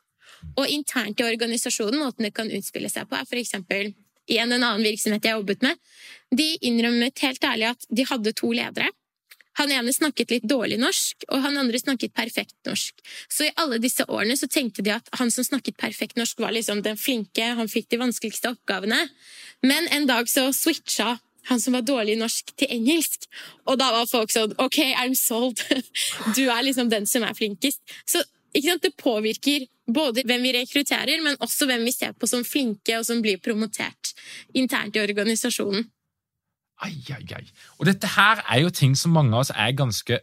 Og 0.58 0.70
internt 0.70 1.20
i 1.20 1.28
organisasjonen, 1.28 2.00
måten 2.00 2.26
det 2.26 2.34
kan 2.34 2.50
utspille 2.52 2.90
seg 2.90 3.10
på, 3.10 3.18
er 3.18 3.42
eksempel 3.42 3.94
igjen 4.26 4.52
en 4.52 4.64
annen 4.64 4.86
virksomhet 4.86 5.26
jeg 5.26 5.38
jobbet 5.38 5.66
med, 5.66 5.78
de 6.34 6.48
innrømmet 6.66 7.22
helt 7.22 7.44
ærlig 7.46 7.68
at 7.74 7.86
de 7.90 8.06
hadde 8.10 8.34
to 8.34 8.52
ledere. 8.52 8.90
Han 9.60 9.72
ene 9.72 9.94
snakket 9.96 10.34
litt 10.34 10.48
dårlig 10.50 10.80
norsk, 10.82 11.28
og 11.32 11.44
han 11.46 11.60
andre 11.62 11.80
snakket 11.80 12.16
perfekt 12.18 12.56
norsk. 12.68 13.00
Så 13.32 13.48
i 13.48 13.54
alle 13.62 13.80
disse 13.84 14.06
årene 14.08 14.36
så 14.40 14.50
tenkte 14.52 14.84
de 14.86 14.96
at 14.96 15.10
han 15.20 15.32
som 15.32 15.48
snakket 15.48 15.78
perfekt 15.80 16.20
norsk, 16.20 16.40
var 16.44 16.56
liksom 16.56 16.84
den 16.86 17.00
flinke, 17.00 17.54
han 17.60 17.72
fikk 17.72 17.90
de 17.94 18.02
vanskeligste 18.02 18.52
oppgavene. 18.56 19.06
Men 19.66 19.88
en 19.96 20.10
dag 20.10 20.30
så 20.30 20.50
switcha 20.56 21.16
han 21.46 21.62
som 21.62 21.74
var 21.78 21.86
dårlig 21.86 22.16
i 22.16 22.20
norsk, 22.20 22.56
til 22.58 22.72
engelsk. 22.74 23.28
Og 23.70 23.78
da 23.78 23.92
var 23.94 24.10
folk 24.10 24.34
sånn 24.34 24.56
OK, 24.62 24.80
I'm 24.98 25.16
sold. 25.18 25.62
Du 26.38 26.48
er 26.50 26.64
liksom 26.66 26.90
den 26.90 27.06
som 27.10 27.24
er 27.24 27.38
flinkest. 27.38 27.82
Så 28.10 28.24
det 28.56 28.96
påvirker 28.98 29.68
både 29.86 30.24
hvem 30.26 30.42
vi 30.42 30.54
rekrutterer, 30.56 31.22
men 31.22 31.36
også 31.44 31.68
hvem 31.70 31.84
vi 31.86 31.92
ser 31.92 32.14
på 32.14 32.28
som 32.28 32.44
flinke, 32.44 32.98
og 32.98 33.06
som 33.06 33.22
blir 33.22 33.38
promotert 33.38 34.14
internt 34.54 34.96
i 34.96 35.04
organisasjonen. 35.04 35.86
Ai, 36.84 36.98
ai, 37.16 37.24
ai. 37.38 37.46
Og 37.80 37.88
dette 37.88 38.10
her 38.18 38.42
er 38.44 38.66
jo 38.66 38.74
ting 38.74 38.96
som 39.00 39.16
mange 39.16 39.36
av 39.36 39.46
oss 39.46 39.54
er 39.56 39.76
ganske 39.78 40.20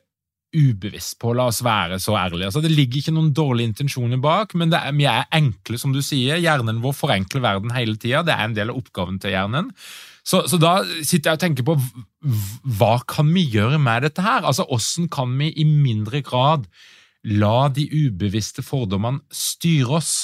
ubevisst 0.52 1.16
på, 1.20 1.32
la 1.32 1.46
oss 1.48 1.62
være 1.64 1.96
så 2.02 2.14
ærlige. 2.18 2.50
Altså, 2.50 2.60
det 2.60 2.74
ligger 2.74 3.00
ikke 3.00 3.14
noen 3.16 3.32
dårlige 3.32 3.70
intensjoner 3.70 4.20
bak, 4.20 4.52
men 4.58 4.72
er, 4.76 4.90
vi 4.96 5.06
er 5.08 5.28
enkle, 5.32 5.80
som 5.80 5.94
du 5.94 6.02
sier. 6.04 6.40
Hjernen 6.42 6.82
vår 6.84 6.96
forenkler 6.98 7.44
verden 7.44 7.72
hele 7.72 7.96
tida. 7.96 8.20
Det 8.26 8.34
er 8.36 8.44
en 8.44 8.56
del 8.56 8.72
av 8.72 8.80
oppgaven 8.82 9.16
til 9.22 9.32
hjernen. 9.32 9.72
Så, 10.22 10.44
så, 10.46 10.58
da 10.60 10.76
sitter 11.02 11.32
jeg 11.32 11.38
og 11.38 11.42
tenker 11.42 11.66
på 11.66 11.78
hva 12.78 12.92
kan 13.10 13.32
vi 13.34 13.46
gjøre 13.56 13.80
med 13.82 14.04
dette 14.06 14.22
her? 14.22 14.44
Altså, 14.46 14.68
Hvordan 14.68 15.08
kan 15.12 15.32
vi 15.40 15.50
i 15.56 15.66
mindre 15.66 16.22
grad 16.22 16.68
la 17.26 17.68
de 17.72 17.88
ubevisste 17.88 18.62
fordommene 18.66 19.24
styre 19.32 19.98
oss? 19.98 20.14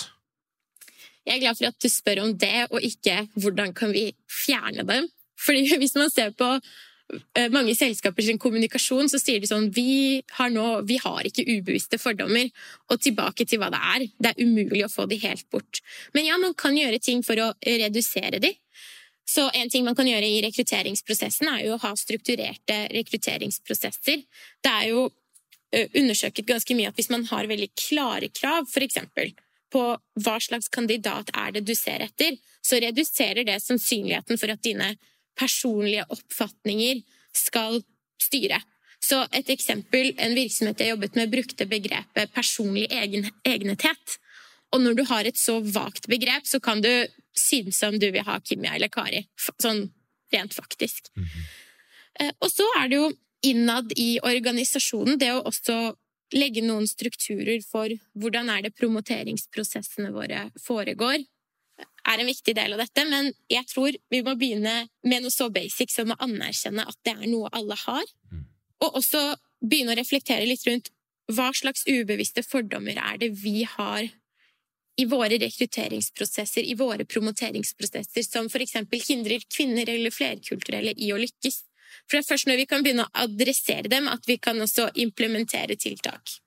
Jeg 1.26 1.38
er 1.38 1.42
glad 1.42 1.58
for 1.58 1.68
at 1.68 1.82
du 1.82 1.90
spør 1.92 2.22
om 2.24 2.36
det, 2.40 2.68
og 2.70 2.84
ikke 2.84 3.26
hvordan 3.36 3.74
kan 3.76 3.90
vi 3.92 4.10
fjerne 4.32 4.86
dem. 4.88 5.08
Fordi 5.38 5.64
hvis 5.82 5.96
man 5.98 6.12
ser 6.12 6.34
på 6.38 6.50
eh, 6.58 7.48
mange 7.54 7.74
selskaper 7.78 8.26
sin 8.26 8.40
kommunikasjon, 8.42 9.10
så 9.10 9.20
sier 9.22 9.42
de 9.42 9.50
sånn 9.50 9.70
vi 9.74 10.22
har, 10.38 10.52
nå, 10.54 10.66
vi 10.88 11.00
har 11.02 11.28
ikke 11.28 11.46
ubevisste 11.48 12.00
fordommer. 12.02 12.50
Og 12.92 13.02
tilbake 13.02 13.48
til 13.48 13.62
hva 13.62 13.72
det 13.74 13.82
er. 13.94 14.08
Det 14.18 14.32
er 14.32 14.46
umulig 14.46 14.84
å 14.86 14.92
få 14.92 15.08
de 15.10 15.20
helt 15.24 15.46
bort. 15.52 15.82
Men 16.16 16.28
ja, 16.28 16.40
man 16.40 16.56
kan 16.58 16.76
gjøre 16.78 17.02
ting 17.02 17.24
for 17.26 17.40
å 17.42 17.52
redusere 17.64 18.42
de. 18.42 18.54
Så 19.28 19.44
en 19.52 19.68
ting 19.68 19.84
man 19.84 19.96
kan 19.96 20.08
gjøre 20.08 20.24
i 20.24 20.40
rekrutteringsprosessen, 20.40 21.50
er 21.52 21.66
jo 21.66 21.74
å 21.76 21.82
ha 21.82 21.90
strukturerte 22.00 22.86
rekrutteringsprosesser. 22.94 24.22
Det 24.64 24.70
er 24.72 24.86
jo 24.94 25.10
Eh, 25.68 25.88
undersøket 26.00 26.48
ganske 26.48 26.72
mye 26.76 26.88
at 26.88 26.96
hvis 26.96 27.10
man 27.12 27.26
har 27.28 27.48
veldig 27.48 27.68
klare 27.76 28.30
krav, 28.32 28.64
f.eks. 28.72 29.02
på 29.68 29.82
hva 30.24 30.36
slags 30.40 30.70
kandidat 30.72 31.28
er 31.36 31.52
det 31.52 31.66
du 31.68 31.74
ser 31.76 32.06
etter, 32.06 32.38
så 32.64 32.80
reduserer 32.80 33.44
det 33.44 33.58
sannsynligheten 33.60 34.40
for 34.40 34.54
at 34.54 34.62
dine 34.64 34.94
personlige 35.38 36.06
oppfatninger 36.14 37.02
skal 37.36 37.80
styre. 38.20 38.60
Så 39.00 39.20
et 39.32 39.50
eksempel, 39.52 40.10
en 40.18 40.34
virksomhet 40.34 40.82
jeg 40.82 40.92
jobbet 40.92 41.14
med, 41.18 41.30
brukte 41.32 41.68
begrepet 41.70 42.32
personlig 42.34 42.88
egen, 42.90 43.28
egnethet. 43.46 44.18
Og 44.74 44.82
når 44.82 44.98
du 44.98 45.04
har 45.08 45.28
et 45.28 45.38
så 45.38 45.60
vagt 45.62 46.10
begrep, 46.10 46.46
så 46.46 46.60
kan 46.60 46.82
du 46.84 46.90
synes 47.38 47.78
om 47.86 47.96
du 47.98 48.10
vil 48.10 48.26
ha 48.26 48.40
Kimia 48.42 48.74
eller 48.74 48.90
Kari. 48.92 49.22
Sånn 49.62 49.86
rent 50.34 50.54
faktisk. 50.54 51.08
Mm 51.16 51.24
-hmm. 51.24 52.34
Og 52.42 52.50
så 52.50 52.66
er 52.80 52.88
det 52.88 52.96
jo 52.96 53.12
innad 53.42 53.92
i 53.96 54.18
organisasjonen, 54.22 55.18
det 55.18 55.32
å 55.32 55.46
også 55.46 55.94
legge 56.34 56.60
noen 56.60 56.86
strukturer 56.86 57.62
for 57.64 57.88
hvordan 58.18 58.50
er 58.50 58.62
det 58.62 58.76
promoteringsprosessene 58.76 60.10
våre 60.12 60.50
foregår, 60.60 61.22
er 62.08 62.20
en 62.20 62.28
viktig 62.28 62.54
del 62.56 62.74
av 62.74 62.82
dette. 62.82 63.04
Men 63.08 63.32
jeg 63.52 63.66
tror 63.70 63.96
vi 64.10 64.22
må 64.24 64.34
begynne 64.38 64.76
med 65.04 65.24
noe 65.24 65.34
så 65.34 65.50
basic 65.52 65.92
som 65.94 66.14
å 66.14 66.20
anerkjenne 66.24 66.86
at 66.88 66.98
det 67.06 67.16
er 67.16 67.26
noe 67.30 67.50
alle 67.52 67.76
har. 67.86 68.06
Mm. 68.32 68.46
Og 68.86 69.00
også 69.02 69.24
begynne 69.60 69.94
å 69.94 69.98
reflektere 69.98 70.46
litt 70.46 70.64
rundt 70.68 70.92
hva 71.34 71.50
slags 71.52 71.84
ubevisste 71.88 72.44
fordommer 72.46 72.96
er 72.96 73.20
det 73.20 73.34
vi 73.42 73.62
har 73.68 74.08
i 74.98 75.04
våre 75.06 75.36
rekrutteringsprosesser, 75.38 76.64
i 76.64 76.74
våre 76.74 77.04
promoteringsprosesser, 77.06 78.24
som 78.26 78.48
eksempel 78.50 79.02
hindrer 79.04 79.44
kvinner 79.46 79.88
eller 79.92 80.10
flerkulturelle 80.10 80.94
i 80.96 81.12
å 81.14 81.20
lykkes. 81.20 81.60
For 82.08 82.16
det 82.16 82.24
er 82.24 82.28
først 82.32 82.48
når 82.48 82.58
vi 82.62 82.66
kan 82.70 82.82
begynne 82.82 83.06
å 83.06 83.22
adressere 83.22 83.90
dem, 83.92 84.08
at 84.10 84.26
vi 84.26 84.38
kan 84.42 84.58
også 84.60 84.88
implementere 84.98 85.76
tiltak. 85.78 86.40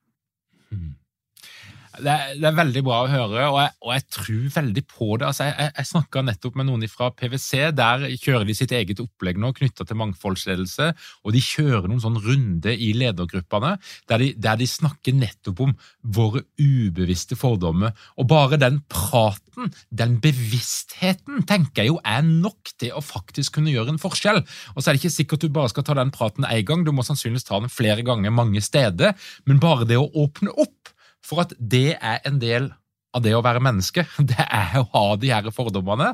Det 1.92 2.08
er, 2.08 2.36
det 2.40 2.48
er, 2.48 2.56
veldig 2.56 2.82
bra 2.88 2.98
å 3.04 3.08
høre, 3.12 3.46
og 3.52 3.58
jeg, 3.60 3.72
og 3.84 3.92
jeg 3.92 4.04
tror 4.16 4.44
veldig 4.56 4.84
på 4.88 5.08
det. 5.20 5.28
Altså, 5.28 5.48
jeg, 5.50 5.72
jeg 5.76 5.90
snakka 5.90 6.24
nettopp 6.24 6.60
med 6.60 6.68
noen 6.70 6.86
fra 6.88 7.10
PwC. 7.12 7.50
Der 7.76 8.06
kjører 8.22 8.48
de 8.48 8.56
sitt 8.56 8.72
eget 8.76 9.02
opplegg 9.04 9.40
nå 9.42 9.52
knytta 9.58 9.84
til 9.88 10.00
mangfoldsledelse. 10.00 10.88
Og 11.26 11.36
de 11.36 11.42
kjører 11.44 11.90
noen 11.90 12.04
sånn 12.04 12.20
runde 12.24 12.72
i 12.72 12.94
ledergruppene 12.96 13.74
der 14.08 14.24
de, 14.24 14.30
der 14.40 14.62
de, 14.62 14.70
snakker 14.72 15.18
nettopp 15.18 15.60
om 15.66 15.74
våre 16.16 16.46
ubevisste 16.62 17.36
fordommer. 17.40 17.92
Og 18.16 18.30
bare 18.32 18.62
den 18.62 18.80
praten, 18.92 19.74
den 19.92 20.16
bevisstheten, 20.24 21.44
tenker 21.50 21.84
jeg 21.84 21.92
jo 21.92 22.00
er 22.08 22.24
nok 22.24 22.72
til 22.80 22.96
å 22.96 23.04
faktisk 23.04 23.60
kunne 23.60 23.74
gjøre 23.76 23.98
en 23.98 24.02
forskjell. 24.02 24.40
Og 24.78 24.80
så 24.80 24.88
er 24.88 24.96
det 24.96 25.04
ikke 25.04 25.18
sikkert 25.18 25.44
du 25.44 25.52
bare 25.52 25.74
skal 25.74 25.86
ta 25.88 25.98
den 26.00 26.16
praten 26.16 26.48
én 26.48 26.64
gang, 26.68 26.88
du 26.88 26.96
må 26.96 27.04
sannsynligvis 27.04 27.50
ta 27.52 27.60
den 27.60 27.74
flere 27.74 28.06
ganger 28.08 28.32
mange 28.32 28.64
steder. 28.64 29.18
Men 29.44 29.60
bare 29.60 29.90
det 29.90 30.00
å 30.00 30.08
åpne 30.24 30.56
opp 30.56 30.96
for 31.26 31.44
at 31.46 31.56
det 31.58 31.98
er 31.98 32.22
en 32.28 32.40
del 32.42 32.72
av 33.16 33.26
det 33.26 33.34
å 33.36 33.44
være 33.44 33.64
menneske, 33.64 34.06
det 34.32 34.46
er 34.48 34.80
å 34.82 34.88
ha 34.94 35.06
de 35.20 35.34
her 35.34 35.52
fordommene, 35.56 36.14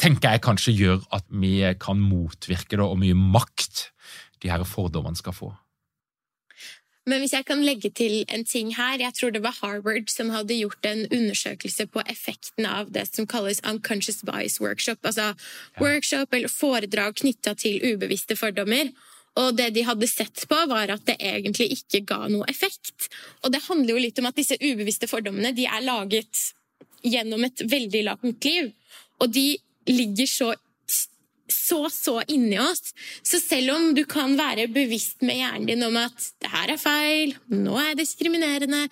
tenker 0.00 0.34
jeg 0.34 0.44
kanskje 0.44 0.76
gjør 0.76 1.02
at 1.14 1.26
vi 1.28 1.58
kan 1.80 2.00
motvirke 2.00 2.78
det, 2.78 2.84
og 2.84 2.98
mye 3.02 3.16
makt 3.16 3.90
de 4.42 4.50
her 4.50 4.64
fordommene 4.66 5.18
skal 5.18 5.36
få. 5.36 5.52
Men 7.06 7.18
hvis 7.18 7.32
jeg 7.34 7.46
kan 7.48 7.62
legge 7.66 7.90
til 7.90 8.20
en 8.30 8.44
ting 8.46 8.68
her 8.76 9.00
Jeg 9.00 9.14
tror 9.18 9.32
det 9.34 9.42
var 9.42 9.56
Harvard 9.58 10.10
som 10.10 10.30
hadde 10.30 10.54
gjort 10.54 10.86
en 10.86 11.00
undersøkelse 11.10 11.88
på 11.90 12.02
effekten 12.06 12.66
av 12.68 12.92
det 12.94 13.08
som 13.10 13.26
kalles 13.26 13.58
unconscious 13.66 14.22
bias 14.22 14.60
workshop. 14.62 15.02
Altså 15.02 15.32
ja. 15.32 15.82
workshop 15.82 16.34
eller 16.34 16.52
foredrag 16.52 17.18
knytta 17.18 17.56
til 17.58 17.82
ubevisste 17.82 18.36
fordommer. 18.38 18.92
Og 19.40 19.54
det 19.56 19.70
de 19.72 19.84
hadde 19.86 20.08
sett 20.10 20.44
på, 20.48 20.58
var 20.68 20.92
at 20.92 21.06
det 21.08 21.16
egentlig 21.16 21.70
ikke 21.78 22.02
ga 22.10 22.26
noe 22.28 22.48
effekt. 22.52 23.08
Og 23.42 23.54
det 23.54 23.64
handler 23.68 23.94
jo 23.94 24.02
litt 24.04 24.18
om 24.20 24.28
at 24.28 24.36
disse 24.36 24.58
ubevisste 24.60 25.08
fordommene 25.08 25.54
de 25.56 25.64
er 25.68 25.86
laget 25.86 26.50
gjennom 27.02 27.46
et 27.46 27.64
veldig 27.64 28.02
langt 28.10 28.44
liv. 28.44 28.68
Og 29.22 29.32
de 29.32 29.46
ligger 29.88 30.28
så 30.28 30.52
så, 31.52 31.90
så 31.90 32.22
inni 32.32 32.58
oss. 32.60 32.94
Så 33.22 33.40
selv 33.40 33.74
om 33.74 33.90
du 33.94 34.02
kan 34.08 34.34
være 34.38 34.68
bevisst 34.72 35.22
med 35.26 35.38
hjernen 35.38 35.68
din 35.68 35.84
om 35.86 35.96
at 36.00 36.28
det 36.42 36.50
her 36.52 36.72
er 36.74 36.80
feil, 36.80 37.34
nå 37.52 37.74
er 37.78 37.90
jeg 37.90 37.98
diskriminerende, 38.02 38.86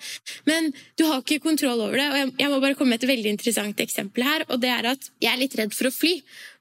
men 0.49 0.71
du 0.99 1.07
har 1.07 1.23
ikke 1.23 1.41
kontroll 1.43 1.81
over 1.81 1.97
det. 1.97 2.09
Og 2.11 2.19
jeg, 2.19 2.33
jeg 2.43 2.51
må 2.53 2.59
bare 2.63 2.77
komme 2.79 2.95
med 2.95 3.03
et 3.03 3.11
veldig 3.11 3.33
interessant 3.33 3.81
eksempel 3.83 4.27
her, 4.27 4.45
og 4.49 4.61
det 4.63 4.73
er 4.73 4.91
at 4.93 5.09
jeg 5.23 5.33
er 5.33 5.41
litt 5.41 5.57
redd 5.59 5.73
for 5.77 5.89
å 5.89 5.95
fly. 5.95 6.19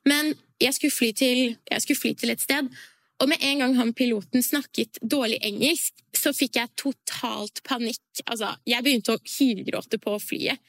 Men 0.09 0.33
jeg 0.61 0.77
skulle 0.77 0.95
fly 0.95 1.12
til, 1.16 1.43
jeg 1.71 1.85
skulle 1.85 2.01
fly 2.01 2.14
til 2.21 2.35
et 2.35 2.43
sted, 2.43 2.73
og 3.20 3.28
med 3.28 3.42
en 3.44 3.61
gang 3.62 3.74
han 3.76 3.92
piloten 3.96 4.44
snakket 4.44 5.00
dårlig 5.02 5.40
engelsk, 5.44 5.92
så 6.16 6.33
fikk 6.37 6.56
jeg 6.56 6.72
totalt 6.80 7.61
panikk. 7.66 8.22
Altså, 8.24 8.54
jeg 8.68 8.85
begynte 8.85 9.16
å 9.16 9.20
hylgråte 9.20 10.00
på 10.00 10.16
flyet. 10.22 10.61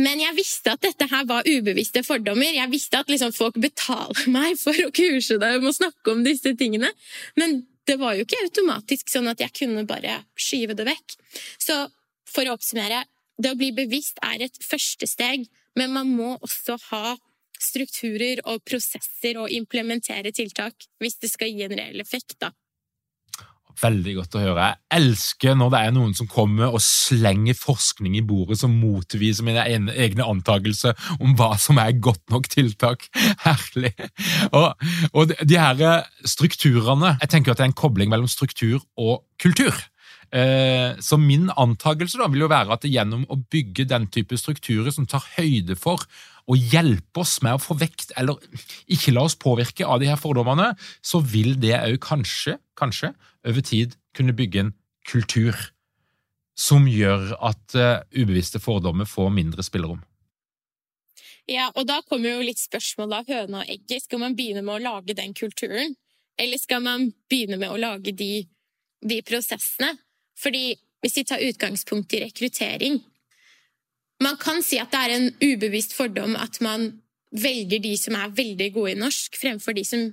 Men 0.00 0.22
jeg 0.22 0.34
visste 0.38 0.72
at 0.72 0.82
dette 0.82 1.06
her 1.10 1.26
var 1.28 1.46
ubevisste 1.46 2.00
fordommer. 2.06 2.48
Jeg 2.56 2.70
visste 2.72 3.02
at 3.02 3.10
liksom 3.12 3.34
folk 3.36 3.58
betaler 3.60 4.28
meg 4.36 4.56
for 4.60 4.76
å 4.80 4.92
kurse 4.94 5.38
deg 5.40 5.60
om 5.60 5.68
å 5.68 5.76
snakke 5.76 6.14
om 6.14 6.24
disse 6.26 6.54
tingene. 6.58 6.90
Men 7.38 7.62
det 7.88 7.98
var 8.00 8.16
jo 8.16 8.24
ikke 8.24 8.40
automatisk 8.46 9.10
sånn 9.12 9.28
at 9.30 9.42
jeg 9.42 9.54
kunne 9.62 9.84
bare 9.86 10.22
skyve 10.38 10.76
det 10.78 10.86
vekk. 10.88 11.18
Så 11.60 11.76
for 12.30 12.48
å 12.48 12.56
oppsummere, 12.56 13.04
det 13.42 13.52
å 13.52 13.58
bli 13.58 13.72
bevisst 13.76 14.22
er 14.24 14.46
et 14.46 14.58
første 14.64 15.08
steg, 15.10 15.44
men 15.78 15.92
man 15.94 16.10
må 16.10 16.34
også 16.40 16.78
ha 16.90 17.16
strukturer 17.62 18.42
og 18.44 18.64
prosesser 18.68 19.38
og 19.40 19.52
implementere 19.52 20.34
tiltak 20.34 20.88
hvis 21.02 21.20
det 21.22 21.32
skal 21.32 21.52
gi 21.52 21.66
en 21.66 21.78
reell 21.78 22.02
effekt. 22.04 22.38
da. 22.40 22.52
Veldig 23.80 24.14
godt 24.18 24.36
å 24.36 24.42
høre. 24.42 24.66
Jeg 24.66 24.98
elsker 24.98 25.56
når 25.56 25.70
det 25.72 25.80
er 25.80 25.94
noen 25.96 26.12
som 26.16 26.28
kommer 26.30 26.74
og 26.74 26.82
slenger 26.84 27.56
forskning 27.56 28.18
i 28.18 28.24
bordet 28.26 28.58
som 28.60 28.74
motviser 28.76 29.46
mine 29.46 29.64
egne 29.64 30.26
antakelser 30.28 30.98
om 31.18 31.32
hva 31.38 31.54
som 31.60 31.80
er 31.80 31.96
godt 31.96 32.22
nok 32.32 32.50
tiltak. 32.52 33.08
Herlig. 33.46 33.94
Og, 34.52 34.76
og 35.16 35.32
de 35.40 35.58
her 35.58 36.04
strukturene 36.28 37.16
Jeg 37.22 37.32
tenker 37.32 37.52
at 37.52 37.60
det 37.60 37.66
er 37.66 37.72
en 37.72 37.80
kobling 37.82 38.12
mellom 38.12 38.30
struktur 38.30 38.82
og 39.00 39.24
kultur. 39.42 39.74
Eh, 40.32 40.96
så 41.04 41.18
min 41.20 41.50
antakelse 41.60 42.16
da 42.16 42.28
vil 42.32 42.46
jo 42.46 42.52
være 42.52 42.72
at 42.72 42.86
gjennom 42.88 43.26
å 43.28 43.36
bygge 43.52 43.84
den 43.90 44.06
type 44.08 44.38
strukturer 44.40 44.94
som 44.94 45.04
tar 45.04 45.26
høyde 45.34 45.76
for 45.76 46.06
å 46.48 46.56
hjelpe 46.56 47.20
oss 47.20 47.36
med 47.44 47.58
å 47.58 47.60
få 47.62 47.76
vekt, 47.78 48.14
eller 48.18 48.40
ikke 48.90 49.12
la 49.12 49.26
oss 49.28 49.36
påvirke 49.38 49.86
av 49.86 50.00
de 50.00 50.08
her 50.10 50.18
fordommene, 50.18 50.72
så 51.04 51.20
vil 51.20 51.54
det 51.60 51.76
òg 51.76 52.00
kanskje, 52.02 52.56
kanskje, 52.80 53.12
over 53.46 53.64
tid 53.66 53.94
kunne 54.16 54.34
bygge 54.36 54.64
en 54.64 54.72
kultur 55.08 55.54
som 56.58 56.88
gjør 56.88 57.32
at 57.40 57.76
uh, 57.78 58.02
ubevisste 58.14 58.60
fordommer 58.62 59.08
får 59.08 59.30
mindre 59.34 59.64
spillerom. 59.64 60.02
Ja, 61.50 61.70
og 61.74 61.88
da 61.88 62.00
kommer 62.06 62.36
jo 62.36 62.46
litt 62.46 62.60
spørsmål 62.60 63.16
av 63.18 63.30
høna 63.30 63.62
og 63.62 63.70
egget. 63.70 64.04
Skal 64.04 64.22
man 64.22 64.36
begynne 64.38 64.62
med 64.62 64.76
å 64.76 64.82
lage 64.82 65.16
den 65.18 65.34
kulturen, 65.34 65.96
eller 66.38 66.60
skal 66.60 66.84
man 66.84 67.08
begynne 67.30 67.58
med 67.58 67.72
å 67.72 67.80
lage 67.80 68.14
de, 68.14 68.44
de 69.02 69.18
prosessene? 69.26 69.96
Fordi 70.38 70.72
hvis 71.02 71.16
vi 71.18 71.24
tar 71.26 71.42
utgangspunkt 71.42 72.14
i 72.14 72.22
rekruttering, 72.24 73.00
man 74.22 74.38
kan 74.38 74.62
si 74.62 74.78
at 74.78 74.92
det 74.92 75.00
er 75.02 75.14
en 75.16 75.30
ubevisst 75.42 75.96
fordom 75.98 76.36
at 76.38 76.60
man 76.62 76.92
velger 77.32 77.80
de 77.82 77.94
som 77.98 78.14
er 78.18 78.34
veldig 78.36 78.68
gode 78.74 78.92
i 78.92 79.00
norsk, 79.00 79.38
fremfor 79.40 79.74
de 79.76 79.84
som 79.88 80.10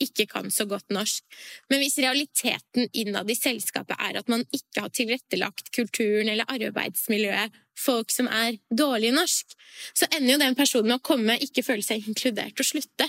ikke 0.00 0.26
kan 0.30 0.48
så 0.52 0.64
godt 0.68 0.92
norsk. 0.94 1.24
Men 1.68 1.82
hvis 1.82 1.98
realiteten 2.00 2.88
innad 2.96 3.30
i 3.30 3.36
selskapet 3.36 3.98
er 4.00 4.20
at 4.20 4.30
man 4.32 4.44
ikke 4.48 4.84
har 4.84 4.92
tilrettelagt 4.96 5.72
kulturen 5.76 6.30
eller 6.32 6.48
arbeidsmiljøet 6.48 7.58
folk 7.80 8.12
som 8.12 8.28
er 8.28 8.56
dårlige 8.70 9.12
i 9.12 9.16
norsk, 9.16 9.56
så 9.96 10.08
ender 10.16 10.34
jo 10.34 10.42
den 10.44 10.56
personen 10.56 10.92
med 10.92 11.00
å 11.00 11.04
komme, 11.04 11.36
ikke 11.40 11.64
føle 11.66 11.84
seg 11.84 12.06
inkludert 12.08 12.60
og 12.60 12.68
slutte. 12.70 13.08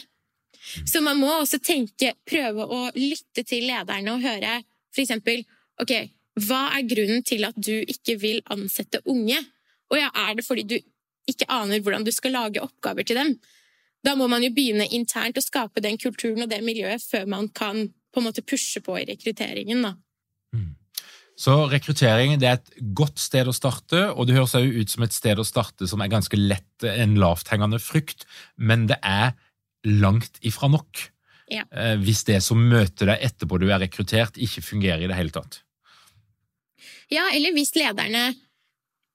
Så 0.87 1.01
man 1.03 1.19
må 1.19 1.31
også 1.33 1.61
tenke, 1.63 2.13
prøve 2.27 2.67
å 2.67 2.81
lytte 2.95 3.43
til 3.47 3.65
lederne 3.69 4.15
og 4.15 4.23
høre 4.23 4.59
eksempel 5.01 5.45
ok, 5.81 5.93
hva 6.39 6.61
er 6.77 6.87
grunnen 6.87 7.25
til 7.27 7.43
at 7.43 7.57
du 7.59 7.73
ikke 7.81 8.15
vil 8.21 8.39
ansette 8.53 9.01
unge? 9.09 9.39
Og 9.91 9.99
ja, 9.99 10.11
er 10.15 10.37
det 10.37 10.45
fordi 10.47 10.63
du 10.67 10.77
ikke 11.29 11.49
aner 11.51 11.81
hvordan 11.83 12.05
du 12.07 12.11
skal 12.15 12.35
lage 12.37 12.63
oppgaver 12.63 13.07
til 13.07 13.19
dem? 13.19 13.33
Da 14.01 14.15
må 14.17 14.27
man 14.31 14.43
jo 14.43 14.51
begynne 14.55 14.87
internt 14.95 15.37
å 15.37 15.43
skape 15.43 15.83
den 15.83 15.99
kulturen 16.01 16.45
og 16.45 16.49
det 16.49 16.61
miljøet 16.65 17.03
før 17.03 17.27
man 17.29 17.49
kan 17.53 17.89
på 18.11 18.21
en 18.21 18.27
måte 18.27 18.43
pushe 18.43 18.81
på 18.83 18.95
i 18.99 19.05
rekrutteringen. 19.07 19.83
da. 19.85 19.93
Mm. 20.55 20.73
Så 21.37 21.55
rekruttering 21.71 22.35
det 22.41 22.49
er 22.49 22.59
et 22.59 22.73
godt 22.97 23.21
sted 23.21 23.47
å 23.47 23.55
starte, 23.55 24.07
og 24.11 24.27
det 24.27 24.35
høres 24.35 24.55
også 24.55 24.81
ut 24.81 24.91
som 24.93 25.05
et 25.05 25.15
sted 25.15 25.39
å 25.39 25.47
starte 25.47 25.87
som 25.89 26.01
er 26.03 26.11
ganske 26.11 26.37
lett, 26.37 26.85
en 26.85 27.15
lavthengende 27.21 27.79
frukt, 27.81 28.25
men 28.57 28.87
det 28.89 28.99
er 29.03 29.33
langt 29.87 30.41
ifra 30.45 30.69
nok. 30.71 31.07
Ja. 31.51 31.65
Eh, 31.71 31.97
hvis 31.99 32.23
det 32.27 32.39
som 32.45 32.61
møter 32.71 33.11
deg 33.11 33.25
etterpå 33.31 33.59
du 33.59 33.67
er 33.69 33.81
rekruttert, 33.83 34.37
ikke 34.39 34.63
fungerer 34.63 35.03
i 35.03 35.09
det 35.11 35.17
hele 35.17 35.33
tatt. 35.35 35.61
Ja, 37.11 37.27
eller 37.35 37.53
hvis 37.55 37.75
lederne 37.75 38.31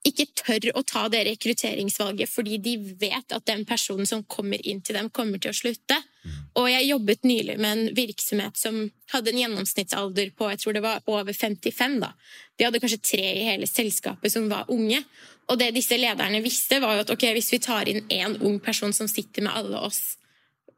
ikke 0.07 0.27
tør 0.39 0.69
å 0.79 0.83
ta 0.87 1.07
det 1.11 1.23
rekrutteringsvalget 1.27 2.31
fordi 2.31 2.59
de 2.63 2.75
vet 3.01 3.33
at 3.35 3.47
den 3.49 3.65
personen 3.67 4.07
som 4.07 4.23
kommer 4.31 4.61
inn 4.63 4.83
til 4.85 4.99
dem, 4.99 5.09
kommer 5.11 5.41
til 5.43 5.51
å 5.51 5.57
slutte. 5.57 5.97
Mm. 6.23 6.35
Og 6.61 6.69
jeg 6.71 6.91
jobbet 6.91 7.27
nylig 7.27 7.57
med 7.59 7.71
en 7.73 7.97
virksomhet 7.97 8.61
som 8.61 8.79
hadde 9.13 9.33
en 9.33 9.41
gjennomsnittsalder 9.43 10.31
på 10.39 10.51
jeg 10.53 10.63
tror 10.63 10.77
det 10.77 10.85
var 10.85 11.09
over 11.11 11.33
55. 11.33 11.97
da. 12.05 12.13
De 12.57 12.69
hadde 12.69 12.83
kanskje 12.83 13.03
tre 13.13 13.25
i 13.33 13.49
hele 13.49 13.69
selskapet 13.71 14.33
som 14.33 14.47
var 14.53 14.71
unge. 14.73 15.03
Og 15.51 15.59
det 15.59 15.73
disse 15.75 15.99
lederne 15.99 16.43
visste, 16.45 16.81
var 16.83 16.97
jo 16.97 17.07
at 17.07 17.13
okay, 17.15 17.35
hvis 17.37 17.53
vi 17.55 17.63
tar 17.63 17.91
inn 17.91 18.07
én 18.11 18.39
ung 18.43 18.61
person 18.63 18.95
som 18.95 19.11
sitter 19.11 19.47
med 19.47 19.55
alle 19.55 19.83
oss 19.89 20.17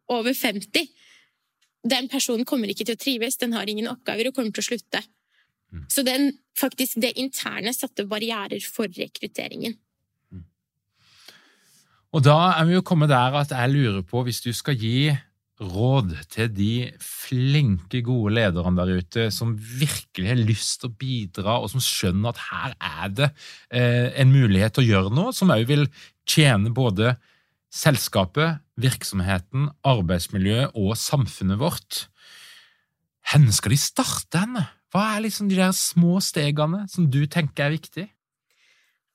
over 0.08 0.32
50 0.32 0.88
Den 1.88 2.08
personen 2.08 2.44
kommer 2.44 2.68
ikke 2.68 2.84
til 2.84 2.96
å 2.96 3.00
trives, 3.00 3.36
den 3.38 3.52
har 3.54 3.68
ingen 3.68 3.88
oppgaver 3.88 4.28
og 4.28 4.34
kommer 4.34 4.52
til 4.52 4.64
å 4.64 4.68
slutte. 4.72 5.00
Mm. 5.72 5.84
Så 5.92 6.04
den, 6.06 6.32
faktisk 6.58 7.00
det 7.02 7.14
interne 7.20 7.74
satte 7.76 8.06
barrierer 8.08 8.62
for 8.64 8.88
rekrutteringen. 8.88 9.76
Mm. 10.32 10.44
Og 12.16 12.24
da 12.24 12.38
er 12.56 12.68
vi 12.68 12.76
jo 12.78 12.84
kommet 12.86 13.12
der 13.12 13.40
at 13.42 13.52
jeg 13.52 13.74
lurer 13.74 14.04
på, 14.06 14.24
hvis 14.26 14.40
du 14.44 14.52
skal 14.56 14.78
gi 14.80 15.10
råd 15.58 16.12
til 16.30 16.50
de 16.54 16.72
flinke, 17.02 18.00
gode 18.06 18.36
lederne 18.36 18.78
der 18.78 19.00
ute 19.00 19.24
som 19.34 19.56
virkelig 19.58 20.30
har 20.30 20.38
lyst 20.38 20.80
til 20.80 20.90
å 20.90 20.98
bidra, 21.00 21.56
og 21.58 21.72
som 21.72 21.82
skjønner 21.82 22.30
at 22.30 22.44
her 22.46 22.76
er 22.78 23.16
det 23.20 23.28
eh, 23.74 24.14
en 24.22 24.30
mulighet 24.32 24.76
til 24.76 24.86
å 24.86 24.88
gjøre 24.92 25.14
noe, 25.18 25.34
som 25.34 25.50
òg 25.50 25.66
vil 25.68 25.88
tjene 26.28 26.70
både 26.74 27.16
selskapet, 27.74 28.62
virksomheten, 28.80 29.66
arbeidsmiljøet 29.86 30.78
og 30.78 30.94
samfunnet 30.96 31.60
vårt. 31.60 32.06
Hvor 33.28 33.50
skal 33.52 33.74
de 33.74 33.80
starte 33.82 34.44
henne? 34.46 34.64
Hva 34.92 35.04
er 35.14 35.24
liksom 35.26 35.50
de 35.50 35.58
der 35.58 35.74
små 35.76 36.18
stegene 36.24 36.86
som 36.88 37.08
du 37.12 37.24
tenker 37.28 37.66
er 37.66 37.76
viktig? 37.76 38.06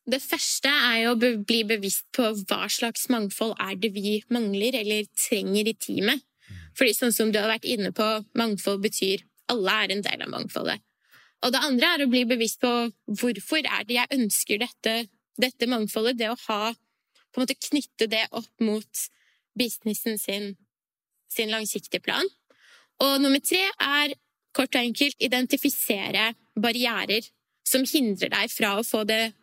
Det 0.04 0.20
første 0.20 0.70
er 0.70 1.08
å 1.08 1.16
bli 1.16 1.62
bevisst 1.68 2.06
på 2.16 2.26
hva 2.44 2.68
slags 2.72 3.08
mangfold 3.12 3.56
er 3.64 3.78
det 3.80 3.94
vi 3.96 4.18
mangler 4.34 4.76
eller 4.82 5.08
trenger 5.16 5.70
i 5.72 5.76
teamet. 5.80 6.24
Mm. 6.50 6.64
Fordi 6.78 6.96
sånn 6.98 7.16
som 7.16 7.32
du 7.32 7.40
har 7.40 7.48
vært 7.54 7.68
inne 7.70 7.94
på, 7.96 8.08
mangfold 8.38 8.84
betyr 8.84 9.24
alle 9.54 9.78
er 9.84 9.94
en 9.96 10.04
del 10.04 10.26
av 10.26 10.34
mangfoldet. 10.34 10.84
Og 11.44 11.52
det 11.52 11.64
andre 11.68 11.90
er 11.94 12.04
å 12.04 12.12
bli 12.12 12.24
bevisst 12.28 12.62
på 12.64 12.72
hvorfor 13.20 13.64
er 13.64 13.88
det 13.88 13.98
jeg 13.98 14.20
ønsker 14.20 14.62
dette, 14.62 14.94
dette 15.40 15.68
mangfoldet. 15.72 16.20
Det 16.20 16.30
å 16.32 16.40
ha 16.48 16.74
på 16.74 17.40
en 17.40 17.46
måte 17.46 17.60
knytte 17.60 18.08
det 18.12 18.26
opp 18.32 18.52
mot 18.64 19.04
businessen 19.58 20.20
sin, 20.22 20.54
sin 21.32 21.52
langsiktige 21.52 22.04
plan. 22.04 22.28
Og 23.04 23.20
nummer 23.24 23.42
tre 23.44 23.64
er 23.82 24.16
kort 24.56 24.76
og 24.76 24.82
enkelt 24.82 25.22
identifisere 25.24 26.32
barrierer 26.60 27.26
som 27.68 27.86
hindrer 27.88 28.32
deg 28.34 28.52
fra 28.52 28.76
å 28.80 28.86
få 28.86 29.04
det, 29.08 29.34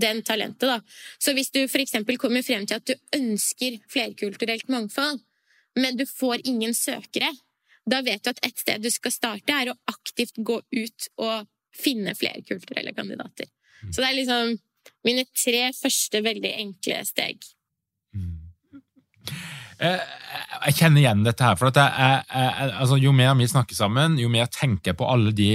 den 0.00 0.22
talentet. 0.26 0.68
Da. 0.68 0.80
Så 1.22 1.34
hvis 1.36 1.50
du 1.54 1.62
f.eks. 1.64 1.96
kommer 2.20 2.44
frem 2.46 2.66
til 2.66 2.78
at 2.78 2.88
du 2.88 3.18
ønsker 3.18 3.78
flerkulturelt 3.92 4.68
mangfold, 4.72 5.22
men 5.78 5.96
du 5.96 6.04
får 6.08 6.44
ingen 6.48 6.74
søkere, 6.76 7.30
da 7.88 8.02
vet 8.04 8.22
du 8.22 8.30
at 8.30 8.42
et 8.46 8.58
sted 8.60 8.82
du 8.84 8.90
skal 8.92 9.14
starte, 9.14 9.54
er 9.54 9.72
å 9.72 9.78
aktivt 9.90 10.38
gå 10.38 10.60
ut 10.60 11.08
og 11.22 11.48
finne 11.72 12.14
flerkulturelle 12.14 12.92
kandidater. 12.94 13.48
Så 13.88 14.02
det 14.02 14.10
er 14.10 14.18
liksom 14.20 14.54
mine 15.06 15.24
tre 15.32 15.64
første 15.74 16.22
veldig 16.22 16.52
enkle 16.62 17.00
steg. 17.08 17.42
Mm. 18.14 18.38
Eh, 19.82 20.08
jeg 20.68 20.78
kjenner 20.78 21.02
igjen 21.02 21.26
dette 21.26 21.44
her. 21.44 21.58
for 21.58 21.72
jeg, 21.74 21.92
jeg, 21.98 22.24
jeg, 22.30 22.72
altså, 22.78 22.98
Jo 23.02 23.12
mer 23.16 23.34
vi 23.38 23.50
snakker 23.50 23.78
sammen, 23.78 24.18
jo 24.20 24.30
mer 24.32 24.50
tenker 24.52 24.92
jeg 24.92 25.00
på 25.00 25.08
alle 25.10 25.34
de 25.34 25.52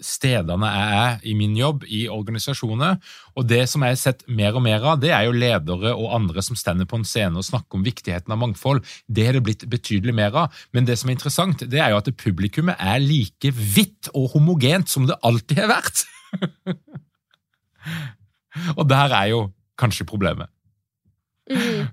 stedene 0.00 0.68
jeg 0.72 0.92
er 0.96 1.24
i 1.28 1.34
min 1.36 1.52
jobb, 1.56 1.84
i 1.84 2.06
organisasjoner. 2.08 2.96
Og 3.36 3.46
det 3.48 3.66
som 3.68 3.84
jeg 3.84 3.94
har 3.94 4.00
sett 4.00 4.22
mer 4.28 4.56
og 4.56 4.64
mer 4.64 4.84
av, 4.84 5.00
det 5.00 5.12
er 5.12 5.26
jo 5.26 5.36
ledere 5.36 5.92
og 5.92 6.14
andre 6.16 6.44
som 6.44 6.56
stender 6.56 6.88
på 6.88 7.00
en 7.00 7.04
scene 7.08 7.36
og 7.36 7.44
snakker 7.46 7.76
om 7.76 7.84
viktigheten 7.84 8.32
av 8.32 8.40
mangfold. 8.40 8.80
Det 9.08 9.26
har 9.28 9.36
det 9.36 9.44
blitt 9.44 9.66
betydelig 9.70 10.16
mer 10.16 10.38
av. 10.46 10.62
Men 10.72 10.88
det 10.88 10.96
som 11.00 11.10
er 11.10 11.18
interessant, 11.18 11.66
det 11.68 11.82
er 11.82 11.92
jo 11.92 12.00
at 12.00 12.08
publikummet 12.20 12.80
er 12.80 13.02
like 13.04 13.52
hvitt 13.52 14.08
og 14.14 14.32
homogent 14.34 14.88
som 14.92 15.08
det 15.08 15.20
alltid 15.26 15.64
har 15.64 15.72
vært. 15.74 16.04
og 18.78 18.84
der 18.88 19.16
er 19.20 19.32
jo 19.34 19.44
kanskje 19.80 20.08
problemet. 20.08 20.48
Mm. 21.50 21.88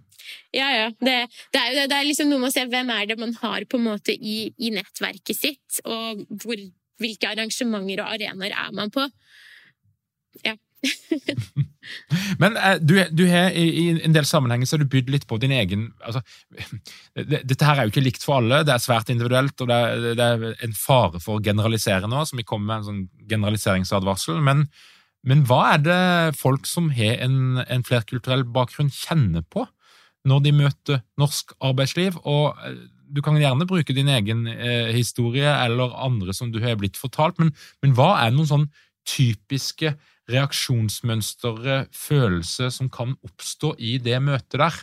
Ja, 0.55 0.67
ja. 0.71 0.89
Det, 0.99 1.15
det, 1.53 1.61
er, 1.61 1.87
det, 1.87 1.95
er, 1.95 2.05
liksom 2.07 2.29
noe 2.31 2.41
med 2.41 2.51
å 2.51 2.55
se 2.55 2.67
hvem 2.69 2.91
er 2.93 3.09
det 3.09 3.17
man 3.19 3.33
har 3.41 3.65
på 3.67 3.79
en 3.79 3.87
måte 3.89 4.15
i, 4.15 4.37
i 4.57 4.71
nettverket 4.73 5.35
sitt, 5.35 5.81
og 5.83 6.23
hvor, 6.43 6.61
hvilke 7.01 7.33
arrangementer 7.33 8.03
og 8.03 8.15
arenaer 8.15 8.55
er 8.55 8.71
man 8.75 8.93
på. 8.93 9.05
Ja. 10.45 10.55
Men 12.41 12.57
eh, 12.57 12.75
du, 12.79 12.93
du 13.11 13.23
har 13.31 13.55
i, 13.57 13.89
en 14.05 14.15
del 14.15 14.27
sammenhenger 14.29 14.69
så 14.69 14.77
har 14.77 14.83
du 14.83 14.91
bydd 14.91 15.09
litt 15.09 15.25
på 15.29 15.39
din 15.41 15.53
egen 15.55 15.87
altså, 16.05 16.21
det, 17.17 17.41
Dette 17.49 17.65
her 17.65 17.79
er 17.79 17.87
jo 17.87 17.93
ikke 17.95 18.05
likt 18.05 18.25
for 18.25 18.37
alle, 18.37 18.61
det 18.67 18.75
er 18.75 18.83
svært 18.83 19.09
individuelt, 19.13 19.57
og 19.63 19.71
det 19.71 19.77
er, 19.77 20.05
det 20.19 20.27
er 20.27 20.67
en 20.67 20.77
fare 20.77 21.21
for 21.23 21.39
å 21.39 21.43
generalisere 21.43 22.09
nå, 22.09 22.21
som 22.29 22.39
vi 22.39 22.45
kommer 22.47 22.69
med 22.69 22.77
en 22.77 22.87
sånn 22.89 23.31
generaliseringsadvarsel. 23.31 24.37
Men, 24.45 24.67
men 25.27 25.43
hva 25.49 25.63
er 25.73 25.83
det 25.85 26.01
folk 26.39 26.69
som 26.69 26.91
har 26.95 27.17
en, 27.25 27.63
en 27.65 27.87
flerkulturell 27.87 28.45
bakgrunn, 28.53 28.93
kjenner 28.93 29.45
på? 29.49 29.65
Når 30.27 30.43
de 30.45 30.53
møter 30.55 31.01
norsk 31.19 31.55
arbeidsliv. 31.63 32.19
Og 32.27 32.57
eh, 32.65 32.83
du 33.07 33.23
kan 33.23 33.39
gjerne 33.39 33.67
bruke 33.69 33.95
din 33.95 34.11
egen 34.11 34.45
eh, 34.51 34.91
historie 34.95 35.47
eller 35.47 35.95
andre 36.03 36.35
som 36.35 36.51
du 36.51 36.59
har 36.63 36.77
blitt 36.79 36.99
fortalt, 36.99 37.39
men, 37.39 37.53
men 37.83 37.95
hva 37.97 38.17
er 38.25 38.35
noen 38.35 38.49
sånn 38.49 38.67
typiske 39.07 39.93
reaksjonsmønstre, 40.27 41.85
følelser, 41.95 42.71
som 42.73 42.91
kan 42.91 43.15
oppstå 43.23 43.77
i 43.79 43.95
det 44.03 44.19
møtet 44.23 44.59
der? 44.59 44.81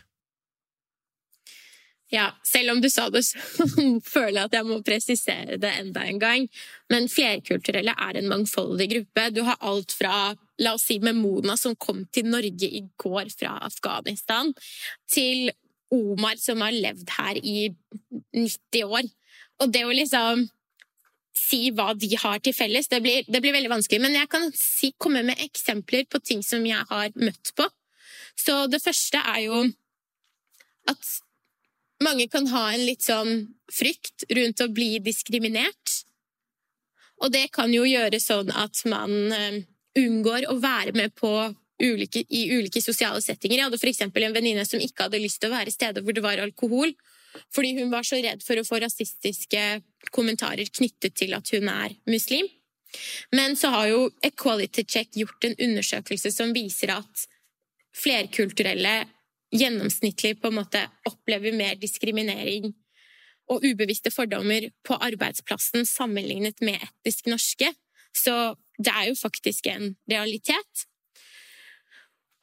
Ja, 2.13 2.29
selv 2.47 2.75
om 2.75 2.81
du 2.81 2.89
sa 2.93 3.09
det, 3.11 3.25
så 3.27 3.67
føler 4.15 4.39
jeg 4.39 4.49
at 4.49 4.57
jeg 4.59 4.69
må 4.69 4.81
presisere 4.87 5.59
det 5.61 5.73
enda 5.81 6.05
en 6.07 6.21
gang. 6.23 6.49
Men 6.93 7.11
flerkulturelle 7.11 7.95
er 7.97 8.21
en 8.21 8.31
mangfoldig 8.31 8.89
gruppe. 8.93 9.29
Du 9.35 9.43
har 9.47 9.59
alt 9.65 9.95
fra 9.97 10.35
la 10.63 10.75
oss 10.77 10.87
si 10.89 11.01
Memona, 11.03 11.57
som 11.59 11.77
kom 11.77 12.05
til 12.15 12.29
Norge 12.31 12.69
i 12.69 12.85
går 13.01 13.31
fra 13.35 13.57
Afghanistan, 13.67 14.53
til 15.11 15.51
Omar, 15.95 16.39
som 16.41 16.63
har 16.65 16.75
levd 16.75 17.11
her 17.19 17.39
i 17.43 17.71
90 18.35 18.85
år. 18.85 19.09
Og 19.63 19.73
det 19.73 19.85
å 19.87 19.95
liksom 19.95 20.47
si 21.35 21.69
hva 21.75 21.93
de 21.99 22.11
har 22.19 22.41
til 22.43 22.55
felles, 22.55 22.89
det 22.91 23.01
blir, 23.03 23.27
det 23.27 23.41
blir 23.43 23.55
veldig 23.57 23.73
vanskelig. 23.73 24.01
Men 24.03 24.17
jeg 24.17 24.31
kan 24.31 24.49
si, 24.59 24.93
komme 24.99 25.25
med 25.27 25.43
eksempler 25.43 26.07
på 26.11 26.23
ting 26.23 26.43
som 26.47 26.65
jeg 26.67 26.87
har 26.91 27.11
møtt 27.19 27.55
på. 27.59 27.67
Så 28.39 28.65
det 28.71 28.83
første 28.83 29.21
er 29.35 29.45
jo 29.47 29.61
at 30.91 31.13
mange 32.05 32.27
kan 32.31 32.49
ha 32.51 32.65
en 32.73 32.85
litt 32.85 33.05
sånn 33.07 33.47
frykt 33.73 34.27
rundt 34.37 34.63
å 34.63 34.71
bli 34.75 34.99
diskriminert. 35.03 36.01
Og 37.23 37.31
det 37.35 37.47
kan 37.55 37.73
jo 37.73 37.87
gjøre 37.87 38.19
sånn 38.21 38.51
at 38.53 38.83
man 38.91 39.15
eh, 39.33 39.63
unngår 39.99 40.49
å 40.51 40.57
være 40.63 40.95
med 40.97 41.15
på 41.19 41.31
ulike, 41.83 42.25
i 42.29 42.47
ulike 42.55 42.83
sosiale 42.83 43.23
settinger. 43.23 43.59
Jeg 43.59 43.69
hadde 43.69 43.81
f.eks. 43.81 44.03
en 44.07 44.37
venninne 44.37 44.65
som 44.67 44.83
ikke 44.83 45.09
hadde 45.09 45.23
lyst 45.23 45.41
til 45.43 45.51
å 45.51 45.57
være 45.57 45.75
steder 45.75 46.05
hvor 46.05 46.17
det 46.17 46.25
var 46.25 46.43
alkohol, 46.43 46.95
fordi 47.55 47.75
hun 47.81 47.91
var 47.93 48.07
så 48.07 48.21
redd 48.23 48.45
for 48.47 48.59
å 48.59 48.67
få 48.67 48.79
rasistiske 48.83 49.63
kommentarer 50.15 50.71
knyttet 50.71 51.17
til 51.19 51.35
at 51.35 51.51
hun 51.55 51.71
er 51.71 51.97
muslim. 52.07 52.47
Men 53.35 53.57
så 53.59 53.73
har 53.75 53.89
jo 53.91 54.05
Equality 54.23 54.85
Check 54.87 55.17
gjort 55.19 55.49
en 55.49 55.57
undersøkelse 55.67 56.31
som 56.31 56.55
viser 56.55 56.95
at 56.95 57.27
flerkulturelle 57.95 59.01
gjennomsnittlig 59.55 60.37
på 60.41 60.51
en 60.51 60.59
måte 60.61 60.83
opplever 61.11 61.55
mer 61.55 61.79
diskriminering 61.79 62.73
og 63.53 63.67
ubevisste 63.67 64.11
fordommer 64.15 64.71
på 64.87 64.97
arbeidsplassen 65.05 65.87
sammenlignet 65.87 66.63
med 66.65 66.79
etnisk 66.81 67.29
norske. 67.31 67.71
Så 68.15 68.55
det 68.79 68.93
er 68.93 69.09
jo 69.11 69.19
faktisk 69.19 69.69
en 69.71 69.95
realitet. 70.11 70.87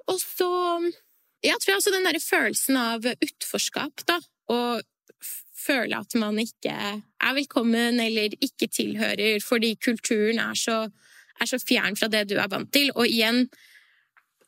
Og 0.08 0.20
så 0.20 0.52
Jeg 1.42 1.58
tror 1.58 1.80
også 1.80 1.90
den 1.90 2.04
derre 2.06 2.20
følelsen 2.22 2.76
av 2.78 3.02
utforskap, 3.02 4.04
da. 4.06 4.20
Og 4.54 4.84
føle 5.58 5.98
at 5.98 6.14
man 6.22 6.38
ikke 6.42 6.70
er 6.70 7.34
velkommen 7.38 8.00
eller 8.02 8.36
ikke 8.42 8.70
tilhører 8.70 9.42
fordi 9.42 9.76
kulturen 9.82 10.42
er 10.42 10.58
så, 10.58 10.84
er 11.42 11.50
så 11.50 11.58
fjern 11.62 11.98
fra 11.98 12.12
det 12.14 12.28
du 12.30 12.36
er 12.38 12.50
vant 12.52 12.70
til. 12.74 12.92
Og 12.94 13.10
igjen, 13.10 13.48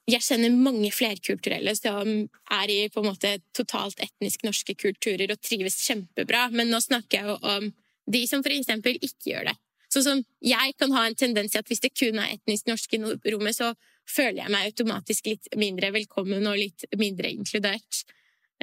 jeg 0.10 0.26
kjenner 0.26 0.54
mange 0.54 0.92
flerkulturelle 0.94 1.74
som 1.80 2.10
er 2.52 2.74
i 2.74 2.80
på 2.94 3.02
en 3.02 3.10
måte 3.10 3.38
totalt 3.56 4.02
etnisk 4.04 4.44
norske 4.46 4.76
kulturer 4.76 5.32
og 5.32 5.42
trives 5.42 5.80
kjempebra, 5.86 6.50
men 6.52 6.70
nå 6.74 6.82
snakker 6.84 7.20
jeg 7.20 7.30
jo 7.32 7.38
om 7.56 7.70
de 8.14 8.26
som 8.28 8.44
for 8.44 8.52
eksempel 8.52 9.00
ikke 9.00 9.32
gjør 9.32 9.50
det. 9.50 9.58
Sånn 9.94 10.06
som 10.06 10.22
jeg 10.42 10.74
kan 10.80 10.94
ha 10.96 11.06
en 11.08 11.18
tendens 11.18 11.54
til 11.54 11.62
at 11.62 11.70
hvis 11.70 11.84
det 11.84 11.94
kun 11.94 12.18
er 12.22 12.36
etnisk 12.36 12.70
norske 12.70 12.98
i 12.98 13.34
rommet, 13.34 13.58
så 13.58 13.74
føler 14.10 14.44
jeg 14.44 14.54
meg 14.54 14.72
automatisk 14.72 15.30
litt 15.30 15.50
mindre 15.60 15.94
velkommen 15.96 16.48
og 16.50 16.60
litt 16.60 16.86
mindre 17.00 17.30
inkludert. 17.32 18.04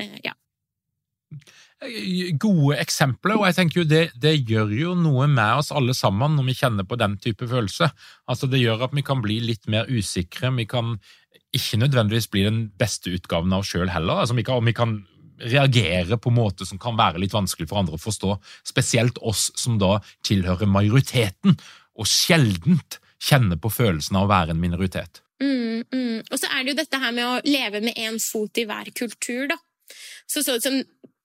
Eh, 0.01 0.17
ja. 0.27 0.35
Gode 2.43 2.77
eksempler, 2.83 3.39
og 3.39 3.47
jeg 3.47 3.57
tenker 3.57 3.81
jo 3.81 3.87
det, 3.89 4.03
det, 4.21 4.35
gjør 4.51 4.75
jo 4.75 4.97
noe 4.99 5.29
med 5.31 5.63
oss 5.63 5.71
alle 5.73 5.95
sammen 5.97 6.35
når 6.37 6.51
vi 6.51 6.57
kjenner 6.59 6.89
på 6.89 6.99
den 7.01 7.15
type 7.23 7.47
følelse. 7.49 7.89
Altså 8.29 8.51
Det 8.51 8.61
gjør 8.61 8.89
at 8.89 8.97
vi 8.97 9.07
kan 9.07 9.23
bli 9.23 9.39
litt 9.45 9.71
mer 9.71 9.89
usikre, 9.89 10.51
vi 10.59 10.67
kan 10.69 10.99
ikke 11.57 11.81
nødvendigvis 11.81 12.29
bli 12.31 12.45
den 12.47 12.61
beste 12.79 13.15
utgaven 13.15 13.55
av 13.55 13.65
oss 13.65 13.73
sjøl 13.73 13.91
heller. 13.91 14.23
Altså, 14.23 14.37
vi 14.39 14.45
kan, 14.47 14.67
vi 14.67 14.75
kan 14.77 15.01
reagere 15.41 16.19
på 16.21 16.33
måter 16.35 16.69
som 16.69 16.81
kan 16.81 16.99
være 16.99 17.21
litt 17.23 17.35
vanskelig 17.35 17.69
for 17.71 17.81
andre 17.81 17.97
å 17.99 18.03
forstå. 18.03 18.37
Spesielt 18.69 19.21
oss 19.25 19.49
som 19.59 19.79
da 19.81 19.99
tilhører 20.27 20.71
majoriteten, 20.71 21.57
og 22.01 22.09
sjeldent 22.09 23.01
kjenner 23.21 23.59
på 23.61 23.73
følelsen 23.73 24.17
av 24.17 24.27
å 24.27 24.33
være 24.33 24.55
en 24.55 24.63
minoritet. 24.63 25.23
Mm, 25.41 25.85
mm. 25.89 26.17
Og 26.29 26.37
så 26.37 26.49
er 26.53 26.63
det 26.63 26.73
jo 26.73 26.79
dette 26.81 27.01
her 27.01 27.13
med 27.17 27.27
å 27.27 27.41
leve 27.49 27.83
med 27.85 27.99
én 28.01 28.21
fot 28.21 28.61
i 28.61 28.67
hver 28.69 28.93
kultur, 28.97 29.49
da. 29.53 29.59
Så, 30.31 30.45
så, 30.47 30.61
så, 30.63 30.71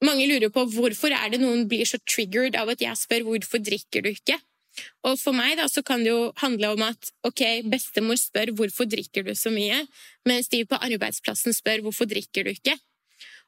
mange 0.04 0.26
lurer 0.28 0.52
på 0.54 0.66
hvorfor 0.74 1.14
er 1.16 1.30
det 1.32 1.40
noen 1.42 1.68
blir 1.70 1.88
så 1.88 2.00
triggered 2.04 2.58
av 2.60 2.72
at 2.74 2.82
jeg 2.84 2.98
spør 3.00 3.24
hvorfor 3.30 3.62
drikker 3.64 4.04
du 4.06 4.12
ikke? 4.12 4.38
Og 5.08 5.16
for 5.22 5.36
meg 5.36 5.56
da, 5.60 5.70
så 5.72 5.82
kan 5.88 6.04
det 6.04 6.12
jo 6.12 6.34
handle 6.42 6.74
om 6.76 6.84
at 6.84 7.12
ok, 7.26 7.64
bestemor 7.72 8.20
spør 8.20 8.52
hvorfor 8.58 8.90
drikker 8.92 9.24
du 9.24 9.32
så 9.38 9.54
mye, 9.54 9.86
mens 10.28 10.52
de 10.52 10.66
på 10.68 10.80
arbeidsplassen 10.84 11.56
spør 11.56 11.86
hvorfor 11.86 12.10
drikker 12.12 12.46
du 12.46 12.52
ikke. 12.52 12.76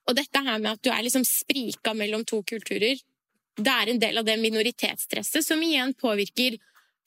Og 0.07 0.15
dette 0.15 0.41
her 0.43 0.59
med 0.63 0.73
at 0.73 0.83
du 0.83 0.91
er 0.93 1.03
liksom 1.03 1.25
sprika 1.27 1.93
mellom 1.97 2.23
to 2.27 2.41
kulturer, 2.47 2.99
det 3.57 3.73
er 3.73 3.91
en 3.91 3.99
del 3.99 4.21
av 4.21 4.27
det 4.27 4.37
minoritetsstresset 4.39 5.45
som 5.45 5.61
igjen 5.65 5.95
påvirker 5.97 6.59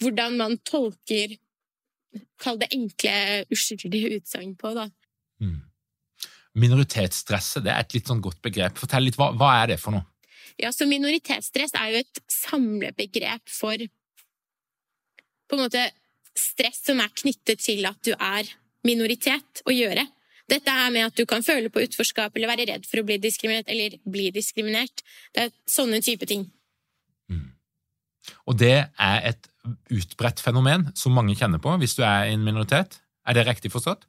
hvordan 0.02 0.36
man 0.40 0.58
tolker 0.66 1.36
Kall 2.42 2.56
det 2.58 2.66
enkle, 2.74 3.44
uskyldige 3.54 4.16
utsagn 4.16 4.56
på, 4.58 4.72
da. 4.74 4.88
Mm. 5.38 5.60
Minoritetsstresset 6.58 7.62
det 7.62 7.70
er 7.70 7.84
et 7.84 7.94
litt 7.94 8.10
sånn 8.10 8.22
godt 8.24 8.40
begrep. 8.42 8.80
Fortell 8.82 9.06
litt, 9.06 9.18
hva, 9.20 9.28
hva 9.38 9.50
er 9.60 9.70
det 9.70 9.76
for 9.78 9.94
noe? 9.94 10.02
Ja, 10.58 10.72
så 10.74 10.88
Minoritetsstress 10.90 11.76
er 11.78 11.92
jo 11.92 12.00
et 12.02 12.20
samlebegrep 12.34 13.46
for 13.46 13.84
på 15.50 15.58
en 15.58 15.62
måte 15.62 15.84
stress 16.34 16.82
som 16.88 16.98
er 17.02 17.14
knyttet 17.14 17.62
til 17.62 17.86
at 17.86 18.02
du 18.06 18.10
er 18.16 18.50
minoritet, 18.86 19.62
å 19.68 19.74
gjøre. 19.74 20.06
Dette 20.50 20.74
her 20.74 20.90
med 20.94 21.06
at 21.08 21.18
du 21.18 21.26
kan 21.30 21.44
føle 21.46 21.70
på 21.72 21.84
utforskap 21.84 22.34
eller 22.36 22.50
være 22.50 22.66
redd 22.72 22.88
for 22.88 23.02
å 23.02 23.06
bli 23.06 23.20
diskriminert 23.22 23.70
eller 23.70 23.98
bli 24.02 24.30
diskriminert. 24.34 25.04
Det 25.34 25.46
er 25.46 25.54
sånne 25.70 26.00
type 26.04 26.26
ting. 26.26 26.48
Mm. 27.30 27.52
Og 28.50 28.58
det 28.58 28.76
er 28.90 29.28
et 29.30 29.50
utbredt 29.92 30.42
fenomen 30.42 30.88
som 30.98 31.14
mange 31.14 31.36
kjenner 31.38 31.62
på 31.62 31.76
hvis 31.80 31.94
du 31.98 32.02
er 32.02 32.30
i 32.30 32.34
en 32.34 32.46
minoritet. 32.46 32.98
Er 33.28 33.36
det 33.36 33.46
riktig 33.46 33.72
forstått? 33.72 34.06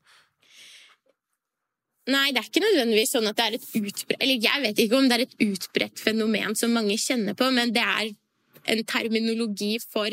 Nei, 2.09 2.31
det 2.33 2.41
er 2.41 2.49
ikke 2.49 2.63
nødvendigvis 2.63 3.13
sånn 3.13 3.29
at 3.29 3.37
det 3.37 3.45
er 3.45 3.55
et 3.59 3.67
utbredt 3.77 4.17
Eller 4.17 4.41
jeg 4.41 4.61
vet 4.63 4.79
ikke 4.81 4.97
om 4.97 5.07
det 5.07 5.17
er 5.19 5.23
et 5.27 5.35
utbredt 5.45 6.01
fenomen 6.01 6.57
som 6.57 6.73
mange 6.73 6.97
kjenner 6.97 7.37
på, 7.37 7.51
men 7.53 7.73
det 7.75 7.83
er 7.85 8.09
en 8.71 8.83
terminologi 8.89 9.75
for 9.83 10.09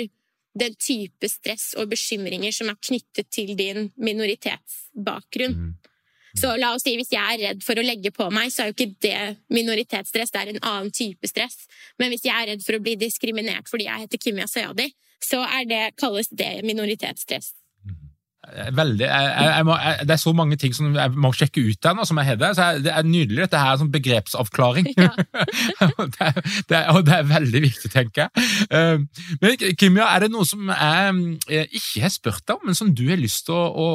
den 0.59 0.75
type 0.81 1.29
stress 1.31 1.71
og 1.79 1.91
bekymringer 1.93 2.53
som 2.55 2.71
er 2.71 2.81
knyttet 2.81 3.31
til 3.33 3.55
din 3.57 3.89
minoritetsbakgrunn. 3.97 5.57
Mm. 5.57 5.88
Så 6.39 6.53
la 6.55 6.69
oss 6.71 6.85
si 6.87 6.93
hvis 6.95 7.11
jeg 7.11 7.19
er 7.19 7.41
redd 7.49 7.65
for 7.67 7.81
å 7.81 7.83
legge 7.83 8.13
på 8.15 8.29
meg, 8.31 8.53
så 8.55 8.63
er 8.63 8.69
jo 8.71 8.77
ikke 8.77 8.93
det 9.03 9.23
minoritetsstress, 9.51 10.31
det 10.31 10.41
er 10.41 10.51
en 10.53 10.61
annen 10.61 10.93
type 10.95 11.27
stress. 11.27 11.65
Men 11.99 12.13
hvis 12.13 12.29
jeg 12.29 12.35
er 12.35 12.53
redd 12.53 12.63
for 12.63 12.79
å 12.79 12.83
bli 12.85 12.95
diskriminert 13.01 13.71
fordi 13.71 13.89
jeg 13.89 14.05
heter 14.05 14.23
Kimya 14.23 14.47
Sayadi, 14.47 14.93
så 15.25 15.43
det, 15.67 15.81
kalles 15.99 16.31
det 16.31 16.61
minoritetsstress. 16.63 17.51
Veldig, 18.49 19.05
jeg, 19.05 19.33
jeg 19.45 19.67
må, 19.69 19.75
det 20.09 20.15
er 20.15 20.21
så 20.21 20.33
mange 20.37 20.57
ting 20.61 20.75
som 20.77 20.95
jeg 20.97 21.21
må 21.21 21.31
sjekke 21.37 21.63
ut 21.67 21.81
der 21.85 21.97
nå, 21.97 22.07
som 22.09 22.21
jeg 22.21 22.31
har 22.31 22.39
det. 22.41 22.51
Så 22.57 22.69
det 22.85 22.93
er 22.95 23.07
nydelig. 23.07 23.43
Dette 23.45 23.61
her 23.61 23.75
er 23.75 23.83
sånn 23.83 23.95
begrepsavklaring. 23.95 24.93
Ja. 24.99 25.13
det, 25.79 26.25
er, 26.25 26.39
det, 26.69 26.75
er, 26.75 26.87
og 26.91 27.05
det 27.07 27.13
er 27.15 27.27
veldig 27.29 27.61
viktig, 27.63 27.91
tenker 27.93 28.25
jeg. 28.25 28.47
Eh, 28.75 29.29
men 29.43 29.75
Kimia, 29.79 30.09
er 30.11 30.25
det 30.25 30.31
noe 30.33 30.47
som 30.49 30.71
jeg 30.73 31.69
ikke 31.79 32.03
har 32.03 32.13
spurt 32.13 32.43
deg 32.49 32.57
om, 32.57 32.65
men 32.69 32.79
som 32.79 32.91
du 32.97 33.05
har 33.09 33.21
lyst 33.21 33.47
til 33.47 33.55
å, 33.55 33.69
å 33.69 33.89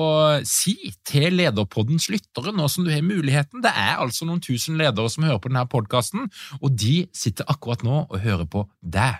si 0.48 0.94
til 1.08 1.36
Lederpoddens 1.40 2.08
lyttere 2.14 2.54
nå 2.56 2.70
som 2.72 2.88
du 2.88 2.92
har 2.94 3.04
muligheten? 3.06 3.64
Det 3.66 3.74
er 3.74 4.00
altså 4.04 4.28
noen 4.30 4.42
tusen 4.44 4.80
ledere 4.80 5.12
som 5.12 5.28
hører 5.28 5.42
på 5.44 5.52
denne 5.52 5.66
podkasten, 5.70 6.30
og 6.62 6.80
de 6.80 7.04
sitter 7.16 7.50
akkurat 7.52 7.84
nå 7.86 8.06
og 8.06 8.18
hører 8.24 8.48
på 8.50 8.66
deg. 8.80 9.20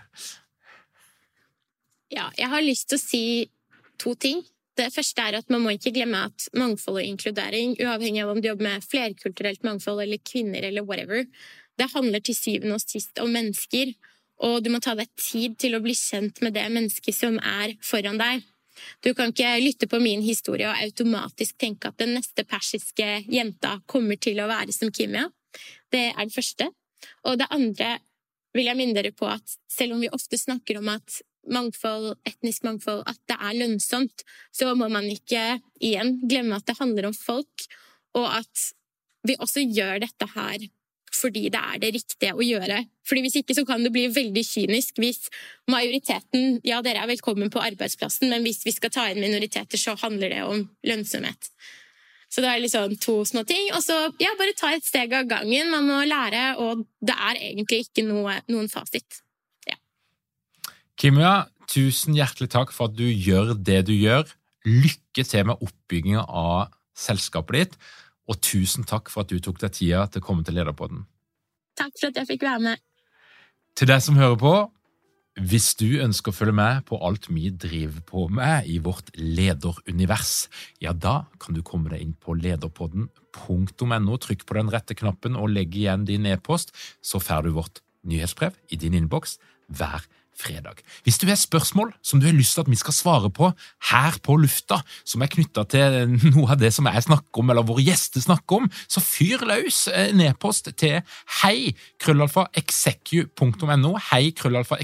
Ja, 2.14 2.30
jeg 2.38 2.50
har 2.52 2.64
lyst 2.64 2.92
til 2.92 3.00
å 3.00 3.04
si 3.04 3.24
to 4.02 4.14
ting. 4.20 4.44
Det 4.78 4.88
første 4.94 5.22
er 5.22 5.38
at 5.38 5.52
man 5.54 5.62
må 5.62 5.76
ikke 5.76 5.94
glemme 5.94 6.24
at 6.30 6.48
mangfold 6.58 6.98
og 7.02 7.06
inkludering, 7.06 7.76
uavhengig 7.78 8.24
av 8.24 8.32
om 8.34 8.40
du 8.42 8.48
jobber 8.50 8.72
med 8.72 8.88
flerkulturelt 8.88 9.66
mangfold 9.68 10.02
eller 10.02 10.22
kvinner 10.26 10.66
eller 10.66 10.86
whatever, 10.88 11.28
det 11.78 11.92
handler 11.94 12.22
til 12.22 12.38
syvende 12.38 12.78
og 12.78 12.82
sist 12.82 13.22
om 13.22 13.32
mennesker, 13.34 13.94
og 14.44 14.64
du 14.66 14.72
må 14.74 14.82
ta 14.84 14.96
deg 14.98 15.10
tid 15.20 15.58
til 15.62 15.78
å 15.78 15.82
bli 15.84 15.94
kjent 15.98 16.42
med 16.46 16.56
det 16.58 16.66
mennesket 16.74 17.16
som 17.16 17.38
er 17.38 17.76
foran 17.86 18.20
deg. 18.22 18.44
Du 19.06 19.14
kan 19.14 19.30
ikke 19.30 19.52
lytte 19.62 19.88
på 19.90 20.00
min 20.02 20.24
historie 20.26 20.68
og 20.70 20.80
automatisk 20.82 21.60
tenke 21.62 21.92
at 21.92 22.00
den 22.02 22.16
neste 22.18 22.46
persiske 22.50 23.10
jenta 23.30 23.78
kommer 23.90 24.18
til 24.18 24.42
å 24.42 24.50
være 24.50 24.74
som 24.74 24.92
Kimia. 24.94 25.28
Det 25.94 26.08
er 26.10 26.26
det 26.26 26.34
første. 26.34 26.72
Og 27.30 27.38
det 27.40 27.52
andre 27.54 27.98
vil 28.58 28.70
jeg 28.70 28.80
minne 28.80 28.98
dere 28.98 29.14
på 29.16 29.30
at 29.30 29.56
selv 29.72 29.96
om 29.96 30.02
vi 30.02 30.12
ofte 30.14 30.40
snakker 30.40 30.82
om 30.82 30.90
at 30.94 31.22
mangfold, 31.52 32.14
etnisk 32.28 32.64
mangfold, 32.68 33.04
at 33.10 33.20
det 33.30 33.38
er 33.40 33.58
lønnsomt, 33.60 34.24
så 34.56 34.72
må 34.78 34.90
man 34.92 35.10
ikke 35.12 35.60
igjen 35.84 36.18
glemme 36.30 36.60
at 36.60 36.68
det 36.70 36.80
handler 36.80 37.10
om 37.10 37.18
folk, 37.18 37.68
og 38.18 38.30
at 38.40 38.70
vi 39.28 39.36
også 39.40 39.66
gjør 39.68 40.04
dette 40.04 40.30
her 40.36 40.70
fordi 41.14 41.44
det 41.54 41.60
er 41.62 41.78
det 41.78 41.92
riktige 41.94 42.34
å 42.34 42.42
gjøre. 42.42 42.80
Fordi 43.06 43.22
Hvis 43.22 43.38
ikke 43.42 43.54
så 43.54 43.66
kan 43.70 43.84
det 43.86 43.92
bli 43.94 44.08
veldig 44.10 44.44
kynisk 44.48 44.98
hvis 45.02 45.28
majoriteten 45.70 46.60
Ja, 46.66 46.82
dere 46.82 47.04
er 47.04 47.12
velkommen 47.12 47.52
på 47.54 47.62
arbeidsplassen, 47.62 48.32
men 48.34 48.42
hvis 48.42 48.64
vi 48.66 48.74
skal 48.74 48.92
ta 48.94 49.06
inn 49.12 49.22
minoriteter, 49.22 49.78
så 49.78 49.94
handler 50.02 50.34
det 50.34 50.42
om 50.44 50.66
lønnsomhet. 50.84 51.52
Så 52.34 52.42
det 52.42 52.50
er 52.50 52.64
liksom 52.64 52.96
to 52.98 53.20
små 53.30 53.44
ting. 53.46 53.68
Og 53.78 53.84
så 53.86 53.98
ja, 54.22 54.34
bare 54.40 54.56
ta 54.58 54.72
et 54.74 54.86
steg 54.86 55.14
av 55.14 55.28
gangen. 55.30 55.70
Man 55.70 55.86
må 55.86 56.00
lære, 56.10 56.56
og 56.58 56.88
det 56.98 57.14
er 57.14 57.42
egentlig 57.52 57.84
ikke 57.86 58.08
noe, 58.08 58.40
noen 58.50 58.72
fasit. 58.72 59.22
Kimia, 61.04 61.50
tusen 61.68 62.16
hjertelig 62.16 62.48
takk 62.54 62.70
for 62.72 62.88
at 62.88 62.94
du 62.96 63.04
gjør 63.04 63.58
det 63.60 63.82
du 63.90 63.92
gjør. 63.92 64.24
Lykke 64.64 65.26
til 65.28 65.50
med 65.50 65.60
oppbygginga 65.60 66.22
av 66.24 66.70
selskapet 66.96 67.58
ditt, 67.58 67.74
og 68.32 68.40
tusen 68.40 68.88
takk 68.88 69.12
for 69.12 69.26
at 69.26 69.34
du 69.34 69.44
tok 69.44 69.60
deg 69.60 69.74
tida 69.76 70.06
til 70.08 70.24
å 70.24 70.26
komme 70.30 70.48
til 70.48 70.56
Lederpodden. 70.56 71.02
Takk 71.76 71.92
for 71.98 72.08
at 72.08 72.22
jeg 72.22 72.30
fikk 72.30 72.48
være 72.48 72.64
med. 72.70 72.86
Til 73.76 73.92
deg 73.92 74.06
som 74.06 74.16
hører 74.16 74.40
på, 74.40 74.54
hvis 75.44 75.74
du 75.76 76.00
ønsker 76.06 76.32
å 76.32 76.38
følge 76.40 76.56
med 76.62 76.88
på 76.88 77.02
alt 77.04 77.28
vi 77.28 77.52
driver 77.52 78.00
på 78.08 78.26
med 78.40 78.72
i 78.72 78.80
vårt 78.80 79.12
lederunivers, 79.20 80.48
ja, 80.80 80.96
da 80.96 81.26
kan 81.36 81.60
du 81.60 81.66
komme 81.68 81.92
deg 81.92 82.08
inn 82.08 82.16
på 82.16 82.40
lederpodden.no. 82.40 84.20
Trykk 84.24 84.48
på 84.48 84.62
den 84.62 84.72
rette 84.72 84.96
knappen 84.96 85.36
og 85.36 85.52
legg 85.52 85.76
igjen 85.76 86.08
din 86.08 86.32
e-post, 86.32 86.72
så 87.04 87.20
får 87.20 87.50
du 87.50 87.58
vårt 87.60 87.84
nyhetsbrev 88.08 88.56
i 88.72 88.80
din 88.80 88.96
innboks 89.04 89.42
hver 89.68 90.00
dag 90.00 90.12
fredag. 90.40 90.82
Hvis 91.04 91.20
du 91.22 91.28
har 91.28 91.38
spørsmål 91.40 91.94
som 92.04 92.20
du 92.20 92.28
har 92.28 92.36
lyst 92.36 92.56
til 92.56 92.66
at 92.66 92.72
vi 92.72 92.80
skal 92.80 92.96
svare 92.96 93.30
på 93.34 93.52
her 93.92 94.18
på 94.24 94.36
lufta, 94.42 94.82
som 95.06 95.22
er 95.22 95.32
knytta 95.32 95.66
til 95.70 96.16
noe 96.36 96.48
av 96.54 96.60
det 96.62 96.74
som 96.76 96.88
jeg 96.90 97.06
snakker 97.08 97.44
om, 97.44 97.52
eller 97.54 97.68
våre 97.68 97.86
gjester 97.86 98.24
snakker 98.24 98.64
om, 98.64 98.70
så 98.88 99.04
fyr 99.04 99.46
løs 99.48 99.86
en 99.94 100.24
e-post 100.24 100.72
til 100.80 101.02
hei 101.42 101.74
krøllalfa.execu.no, 102.04 103.94
hei 104.12 104.34
krøllalfa 104.38 104.80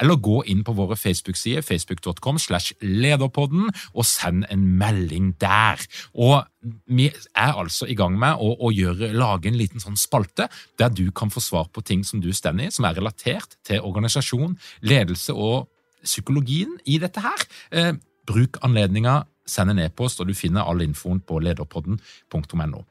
eller 0.00 0.16
gå 0.20 0.40
inn 0.50 0.64
på 0.64 0.74
våre 0.76 0.96
Facebook-sider, 0.96 1.62
facebook.com 1.64 2.38
slash 2.38 2.74
lederpodden, 2.80 3.70
og 3.94 4.06
send 4.08 4.44
en 4.50 4.66
melding 4.78 5.34
der. 5.40 5.80
Og 6.14 6.44
vi 6.86 7.08
er 7.10 7.58
altså 7.60 7.86
i 7.90 7.96
gang 7.98 8.16
med 8.18 8.40
å, 8.40 8.54
å 8.66 8.70
gjøre, 8.74 9.12
lage 9.16 9.50
en 9.50 9.58
liten 9.58 9.82
sånn 9.82 9.98
spalte 10.00 10.48
der 10.80 10.92
du 10.94 11.06
kan 11.16 11.32
få 11.32 11.42
svar 11.44 11.68
på 11.72 11.84
ting 11.84 12.04
som 12.06 12.22
du 12.24 12.30
står 12.32 12.60
i, 12.64 12.70
som 12.74 12.86
er 12.88 12.96
relatert 12.98 13.58
til 13.66 13.84
organisasjon, 13.84 14.56
ledelse 14.86 15.34
og 15.34 15.68
psykologien 16.04 16.76
i 16.88 16.98
dette 17.02 17.22
her. 17.24 17.46
Eh, 17.72 17.92
bruk 18.28 18.58
anledninga, 18.64 19.22
send 19.46 19.74
en 19.74 19.82
e-post, 19.84 20.20
og 20.20 20.28
du 20.28 20.36
finner 20.36 20.64
all 20.64 20.82
infoen 20.84 21.20
på 21.20 21.40
lederpodden.no. 21.44 22.84